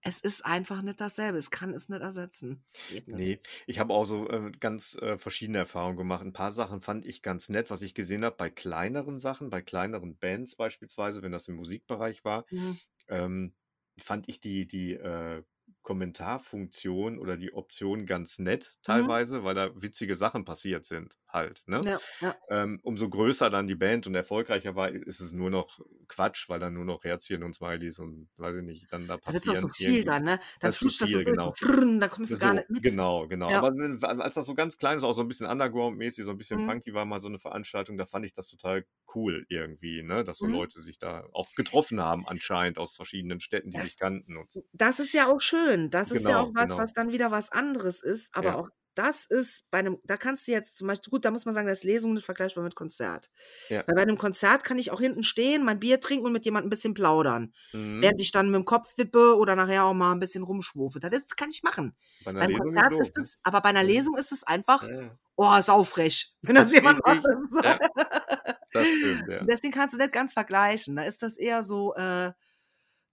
[0.02, 1.38] es ist einfach nicht dasselbe.
[1.38, 2.64] Es kann es nicht ersetzen.
[2.88, 3.12] Es nicht.
[3.12, 6.22] Nee, ich habe auch so äh, ganz äh, verschiedene Erfahrungen gemacht.
[6.24, 9.62] Ein paar Sachen fand ich ganz nett, was ich gesehen habe bei kleineren Sachen, bei
[9.62, 12.78] kleineren Bands beispielsweise, wenn das im Musikbereich war, Mhm.
[13.08, 13.54] ähm,
[13.98, 15.42] fand ich die, die äh,
[15.82, 19.10] Kommentarfunktion oder die Option ganz nett Mhm.
[19.10, 21.64] teilweise, weil da witzige Sachen passiert sind halt.
[21.68, 21.88] Ne?
[21.88, 22.36] Ja, ja.
[22.50, 26.60] Ähm, umso größer dann die Band und erfolgreicher war, ist es nur noch Quatsch, weil
[26.60, 29.56] dann nur noch Herzchen und Smileys und weiß ich nicht, dann da Da wird's doch
[29.56, 29.56] passieren.
[29.56, 30.40] so viel dann, ne?
[30.60, 31.54] Dann Das ist fliegt das so viel, genau.
[31.54, 32.82] frrrn, da kommst du gar So, nicht mit.
[32.82, 33.52] genau, genau.
[33.52, 33.64] Ja.
[33.64, 33.72] Aber
[34.20, 36.70] als das so ganz klein ist, auch so ein bisschen Underground-mäßig, so ein bisschen Mhm.
[36.70, 38.84] funky war mal so eine Veranstaltung, da fand ich das total
[39.14, 40.24] cool irgendwie, ne?
[40.24, 40.48] Dass so Mhm.
[40.48, 44.50] Leute sich da auch getroffen haben anscheinend aus verschiedenen Städten, die Das sich kannten und
[44.50, 44.64] so.
[44.72, 45.90] Das ist ja auch schön.
[45.90, 46.78] Das ist ja Genau, auch was, genau.
[46.78, 48.34] was dann wieder was anderes ist.
[48.36, 48.58] Aber Ja.
[48.58, 51.54] auch das ist bei einem, da kannst du jetzt zum Beispiel, gut, da muss man
[51.54, 53.30] sagen, da ist Lesung nicht vergleichbar mit Konzert.
[53.68, 53.84] Ja.
[53.86, 56.68] Weil bei einem Konzert kann ich auch hinten stehen, mein Bier trinken und mit jemandem
[56.68, 57.52] ein bisschen plaudern.
[57.72, 58.02] Mhm.
[58.02, 60.98] Während ich dann mit dem Kopf wippe oder nachher auch mal ein bisschen rumschwufe.
[60.98, 61.94] Das ist, kann ich machen.
[62.24, 63.22] Bei einer Beim Lesung ist Konzert doof, ist ne?
[63.22, 63.86] es, aber bei einer Ja.
[63.86, 67.24] Lesung ist es einfach, Ja, oh, saufrech, wenn das jemand macht.
[67.62, 67.78] Ja.
[68.72, 69.44] Das stimmt, ja.
[69.44, 70.96] Deswegen kannst du nicht ganz vergleichen.
[70.96, 72.32] Da ist das eher so, äh,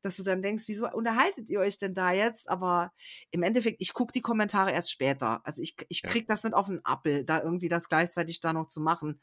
[0.03, 2.49] dass du dann denkst, wieso unterhaltet ihr euch denn da jetzt?
[2.49, 2.93] Aber
[3.31, 5.41] im Endeffekt, ich gucke die Kommentare erst später.
[5.45, 8.67] Also ich, ich krieg das nicht auf den Appel, da irgendwie das gleichzeitig da noch
[8.67, 9.19] zu machen.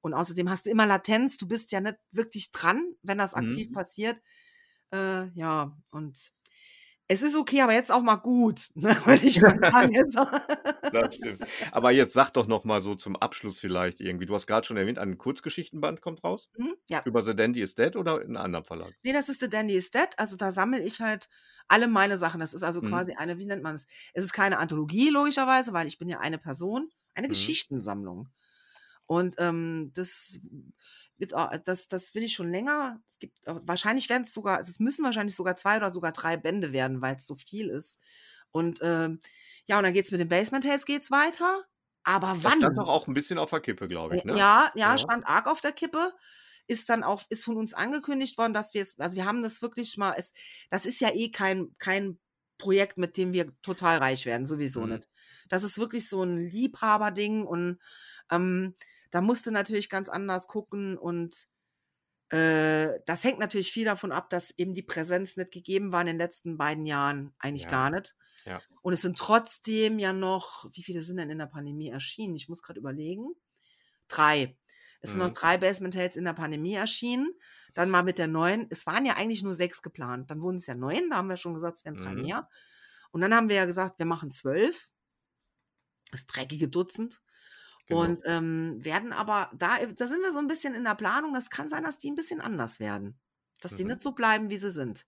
[0.00, 3.70] Und außerdem hast du immer Latenz, du bist ja nicht wirklich dran, wenn das aktiv
[3.70, 3.72] Mhm.
[3.72, 4.20] passiert.
[4.92, 6.30] Äh, ja, und
[7.12, 8.96] es ist okay, aber jetzt auch mal gut, ne?
[9.04, 9.92] Würde ich mal sagen.
[9.92, 10.14] Jetzt.
[10.92, 11.44] Das stimmt.
[11.72, 14.26] Aber jetzt sag doch noch mal so zum Abschluss vielleicht irgendwie.
[14.26, 16.48] Du hast gerade schon erwähnt, ein Kurzgeschichtenband kommt raus.
[16.56, 16.76] Hm?
[16.88, 17.02] Ja.
[17.04, 18.92] Über The Dandy is Dead oder in einem anderen Verlag?
[19.02, 20.08] Nee, das ist The Dandy is Dead.
[20.18, 21.28] Also da sammle ich halt
[21.66, 22.38] alle meine Sachen.
[22.38, 22.86] Das ist also Mhm.
[22.86, 23.88] quasi eine, wie nennt man es?
[24.14, 27.32] Es ist keine Anthologie, logischerweise, weil ich bin ja eine Person, eine Mhm.
[27.32, 28.28] Geschichtensammlung.
[29.06, 30.38] Und ähm, das
[31.34, 33.00] auch, das, das will ich schon länger.
[33.08, 36.36] Es gibt auch, wahrscheinlich werden es sogar, es müssen wahrscheinlich sogar zwei oder sogar drei
[36.36, 38.00] Bände werden, weil es so viel ist.
[38.52, 39.20] Und ähm,
[39.66, 41.64] ja, und dann geht es mit den Basement Tales geht's weiter.
[42.04, 42.58] Aber Das wann?
[42.58, 44.44] stand doch auch ein bisschen auf der Kippe, glaube ich, ne?
[44.44, 44.98] Ja, ja, Ja.
[44.98, 46.12] stand arg auf der Kippe.
[46.66, 49.60] Ist dann auch, ist von uns angekündigt worden, dass wir es, also wir haben das
[49.62, 50.32] wirklich mal, es,
[50.70, 52.18] das ist ja eh kein, kein
[52.58, 54.86] Projekt, mit dem wir total reich werden, sowieso Mhm.
[54.86, 55.08] nicht.
[55.48, 57.78] Das ist wirklich so ein Liebhaberding und
[58.30, 58.74] ähm,
[59.10, 61.48] da musste natürlich ganz anders gucken und
[62.30, 66.06] äh, das hängt natürlich viel davon ab, dass eben die Präsenz nicht gegeben war in
[66.08, 67.70] den letzten beiden Jahren, eigentlich Ja.
[67.70, 68.14] gar nicht.
[68.44, 68.62] Ja.
[68.82, 72.36] Und es sind trotzdem ja noch, wie viele sind denn in der Pandemie erschienen?
[72.36, 73.34] Ich muss gerade überlegen.
[74.08, 74.56] Drei.
[75.02, 75.34] Es sind noch Mhm.
[75.34, 77.32] drei Basement Tales in der Pandemie erschienen.
[77.74, 78.66] Dann mal mit der neuen.
[78.70, 80.30] Es waren ja eigentlich nur sechs geplant.
[80.30, 81.10] Dann wurden es ja neun.
[81.10, 82.22] Da haben wir schon gesagt, es werden drei Mhm.
[82.22, 82.48] mehr.
[83.12, 84.90] Und dann haben wir ja gesagt, wir machen zwölf.
[86.10, 87.20] Das dreckige Dutzend.
[87.90, 88.02] Genau.
[88.02, 91.34] Und ähm, werden aber, da, da sind wir so ein bisschen in der Planung.
[91.34, 93.18] Das kann sein, dass die ein bisschen anders werden.
[93.60, 93.90] Dass die Mhm.
[93.90, 95.06] nicht so bleiben, wie sie sind.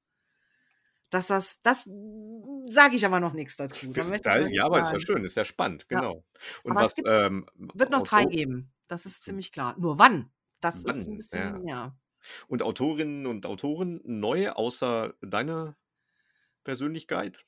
[1.10, 1.84] Dass das, das
[2.70, 3.92] sage ich aber noch nichts dazu.
[3.92, 6.00] Da da, ja, aber ist ja schön, ist ja spannend, Ja.
[6.00, 6.24] genau.
[6.64, 8.72] Und Aber was gibt, ähm, wird noch drei geben.
[8.88, 9.74] Das ist ziemlich klar.
[9.78, 10.30] Nur wann?
[10.60, 11.16] Das ist ein wann?
[11.16, 11.74] bisschen, Ja.
[11.74, 11.96] ja.
[12.48, 15.76] Und Autorinnen und Autoren neu, außer deine
[16.64, 17.44] Persönlichkeit?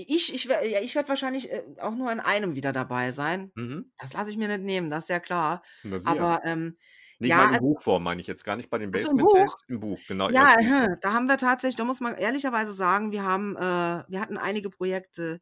[0.00, 3.50] Ich, ich, ja, ich werde wahrscheinlich äh, auch nur in einem wieder dabei sein.
[3.56, 3.90] Mhm.
[3.98, 5.62] Das lasse ich mir nicht nehmen, das ist ja klar.
[5.82, 6.10] Na sicher.
[6.10, 6.76] Aber ähm,
[7.18, 9.50] Nicht ja, mal also, Buchform, meine ich jetzt gar nicht bei den im Basement Tales.
[9.50, 9.62] Buch.
[9.66, 13.24] Im Buch, genau, Ja, äh, da haben wir tatsächlich, da muss man ehrlicherweise sagen, wir
[13.24, 15.40] haben, äh, wir hatten einige Projekte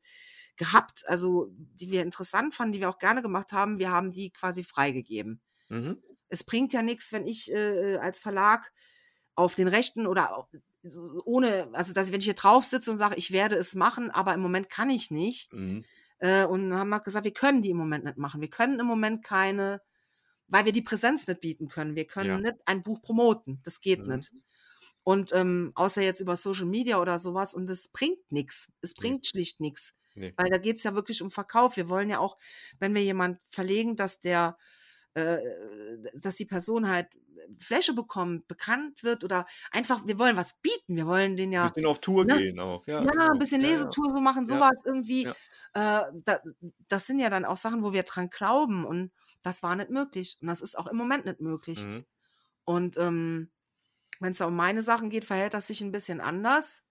[0.56, 3.78] gehabt, also die wir interessant fanden, die wir auch gerne gemacht haben.
[3.78, 5.42] Wir haben die quasi freigegeben.
[5.68, 6.02] Mhm.
[6.30, 8.72] Es bringt ja nichts, wenn ich äh, als Verlag
[9.34, 10.48] auf den Rechten oder
[10.88, 13.74] so ohne, also dass ich, wenn ich hier drauf sitze und sage, ich werde es
[13.74, 15.52] machen, aber im Moment kann ich nicht.
[15.52, 15.84] Mhm.
[16.18, 18.40] Äh, und dann haben wir gesagt, wir können die im Moment nicht machen.
[18.40, 19.82] Wir können im Moment keine,
[20.48, 21.94] weil wir die Präsenz nicht bieten können.
[21.96, 22.38] Wir können Ja.
[22.38, 23.60] nicht ein Buch promoten.
[23.64, 24.16] Das geht Mhm.
[24.16, 24.32] nicht.
[25.02, 27.54] Und ähm, außer jetzt über Social Media oder sowas.
[27.54, 28.72] Und das bringt nichts.
[28.80, 29.00] Es Nee.
[29.00, 29.94] bringt schlicht nichts.
[30.14, 30.32] Nee.
[30.36, 31.76] Weil da geht es ja wirklich um Verkauf.
[31.76, 32.38] Wir wollen ja auch,
[32.78, 34.56] wenn wir jemand verlegen, dass der,
[35.14, 35.38] äh,
[36.14, 37.08] dass die Person halt
[37.58, 40.96] Fläche bekommt, bekannt wird oder einfach, wir wollen was bieten.
[40.96, 42.36] Wir wollen den Ein ja, bisschen auf Tour ne?
[42.38, 42.86] gehen auch.
[42.86, 43.38] Ja, Ja, ein genau.
[43.38, 43.72] bisschen Ja, ja.
[43.74, 44.46] Lesetour so machen, Ja.
[44.46, 45.24] sowas irgendwie.
[45.24, 45.32] Ja.
[46.08, 46.40] Äh, da,
[46.88, 50.38] das sind ja dann auch Sachen, wo wir dran glauben und das war nicht möglich
[50.40, 51.84] und das ist auch im Moment nicht möglich.
[51.84, 52.04] Mhm.
[52.64, 53.50] Und ähm,
[54.20, 56.84] wenn es da um meine Sachen geht, verhält das sich ein bisschen anders.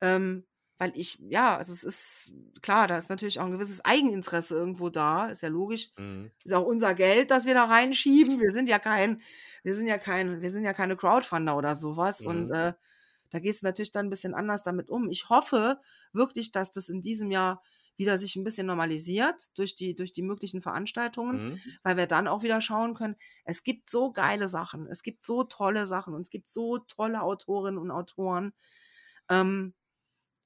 [0.00, 0.46] Ähm,
[0.80, 4.88] weil ich, ja, also es ist klar, da ist natürlich auch ein gewisses Eigeninteresse irgendwo
[4.88, 5.90] da, ist ja logisch.
[5.98, 6.30] Mhm.
[6.42, 8.40] Ist auch unser Geld, das wir da reinschieben.
[8.40, 9.20] Wir sind ja kein,
[9.62, 12.22] wir sind ja kein, wir sind ja keine Crowdfunder oder sowas.
[12.22, 12.54] Und Mhm.
[12.54, 12.72] äh,
[13.30, 15.10] da gehst du natürlich dann ein bisschen anders damit um.
[15.10, 15.78] Ich hoffe
[16.12, 17.62] wirklich, dass das in diesem Jahr
[17.98, 21.60] wieder sich ein bisschen normalisiert durch die, durch die möglichen Veranstaltungen Mhm.
[21.82, 25.44] weil wir dann auch wieder schauen können, es gibt so geile Sachen, es gibt so
[25.44, 28.54] tolle Sachen und es gibt so tolle Autorinnen und Autoren,
[29.28, 29.74] ähm,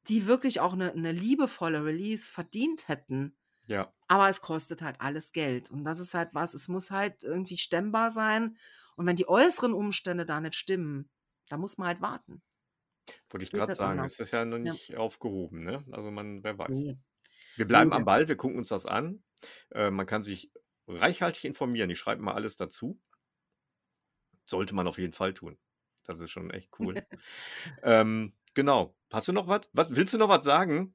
[0.09, 3.37] die wirklich auch eine, eine liebevolle Release verdient hätten.
[3.67, 3.93] Ja.
[4.09, 5.71] Aber es kostet halt alles Geld.
[5.71, 8.57] Und das ist halt was, es muss halt irgendwie stemmbar sein.
[8.97, 11.09] Und wenn die äußeren Umstände da nicht stimmen,
[11.49, 12.43] da muss man halt warten.
[13.29, 14.13] Wollte ich gerade nicht sagen, anders.
[14.13, 14.73] ist das ja noch Ja.
[14.73, 15.85] nicht aufgehoben, ne?
[15.93, 16.69] Also man, wer weiß.
[16.79, 16.99] Nee.
[17.57, 19.23] Wir bleiben Nee, am Ball, wir gucken uns das an.
[19.71, 20.51] Äh, man kann sich
[20.87, 21.91] reichhaltig informieren.
[21.91, 23.01] Ich schreibe mal alles dazu.
[24.47, 25.59] Sollte man auf jeden Fall tun.
[26.05, 26.95] Das ist schon echt cool.
[27.83, 28.95] ähm, genau.
[29.13, 29.63] Hast du noch was?
[29.73, 29.95] was?
[29.95, 30.95] Willst du noch was sagen?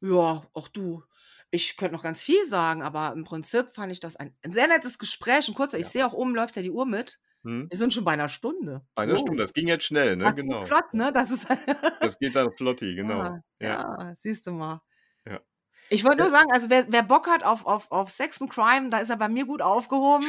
[0.00, 1.02] Ja, auch du.
[1.50, 4.68] Ich könnte noch ganz viel sagen, aber im Prinzip fand ich das ein, ein sehr
[4.68, 5.48] nettes Gespräch.
[5.48, 5.88] Und kurz, ich Ja.
[5.88, 7.18] sehe auch oben läuft ja die Uhr mit.
[7.42, 7.68] Hm?
[7.70, 8.82] Wir sind schon bei einer Stunde.
[8.94, 9.20] Bei einer Wow.
[9.20, 9.42] Stunde.
[9.42, 10.24] Das ging jetzt schnell, ne?
[10.24, 10.64] Das geht Genau.
[10.64, 11.12] flott, ne?
[11.12, 11.46] Das ist
[12.14, 13.18] Das geht dann flotti, genau.
[13.24, 13.68] ja, Ja.
[13.98, 14.80] ja, siehst du mal.
[15.26, 15.40] Ja.
[15.88, 18.90] Ich wollte nur sagen, also wer, wer Bock hat auf, auf, auf Sex und Crime,
[18.90, 20.26] da ist er bei mir gut aufgehoben.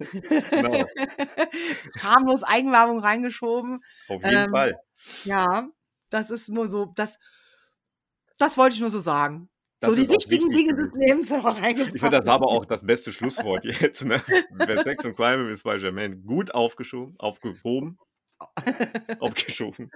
[0.50, 0.84] Genau.
[2.02, 3.80] Harmlos Eigenwerbung reingeschoben.
[4.08, 4.76] Auf jeden Ähm, Fall.
[5.24, 5.68] Ja,
[6.10, 7.18] das ist nur so, das,
[8.38, 9.48] das wollte ich nur so sagen.
[9.80, 10.92] Das so die wichtigen wichtig Dinge des.
[10.94, 11.94] Lebens sind auch reingepackt.
[11.94, 14.04] Ich finde, das war aber auch das beste Schlusswort jetzt.
[14.04, 14.22] Ne?
[14.52, 17.98] Wer Sex und Crime ist bei Germaine gut aufgeschoben, aufgehoben,
[19.20, 19.90] aufgeschoben.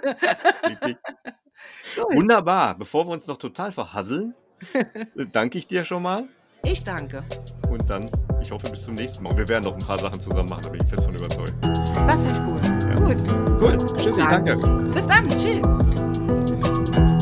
[2.13, 2.79] Wunderbar.
[2.79, 4.35] Bevor wir uns noch total verhasseln,
[5.33, 6.29] danke ich dir schon mal.
[6.65, 7.23] Ich danke.
[7.69, 8.09] Und dann,
[8.43, 9.31] ich hoffe, bis zum nächsten Mal.
[9.33, 11.55] Und wir werden noch ein paar Sachen zusammen machen, da bin ich fest von überzeugt.
[12.07, 12.63] Das finde ich gut.
[12.65, 12.95] Ja.
[12.95, 13.54] Gut.
[13.65, 13.79] Cool.
[13.97, 14.57] Tschüssi, danke.
[14.57, 15.29] Bis dann.
[15.29, 17.14] Tschüss.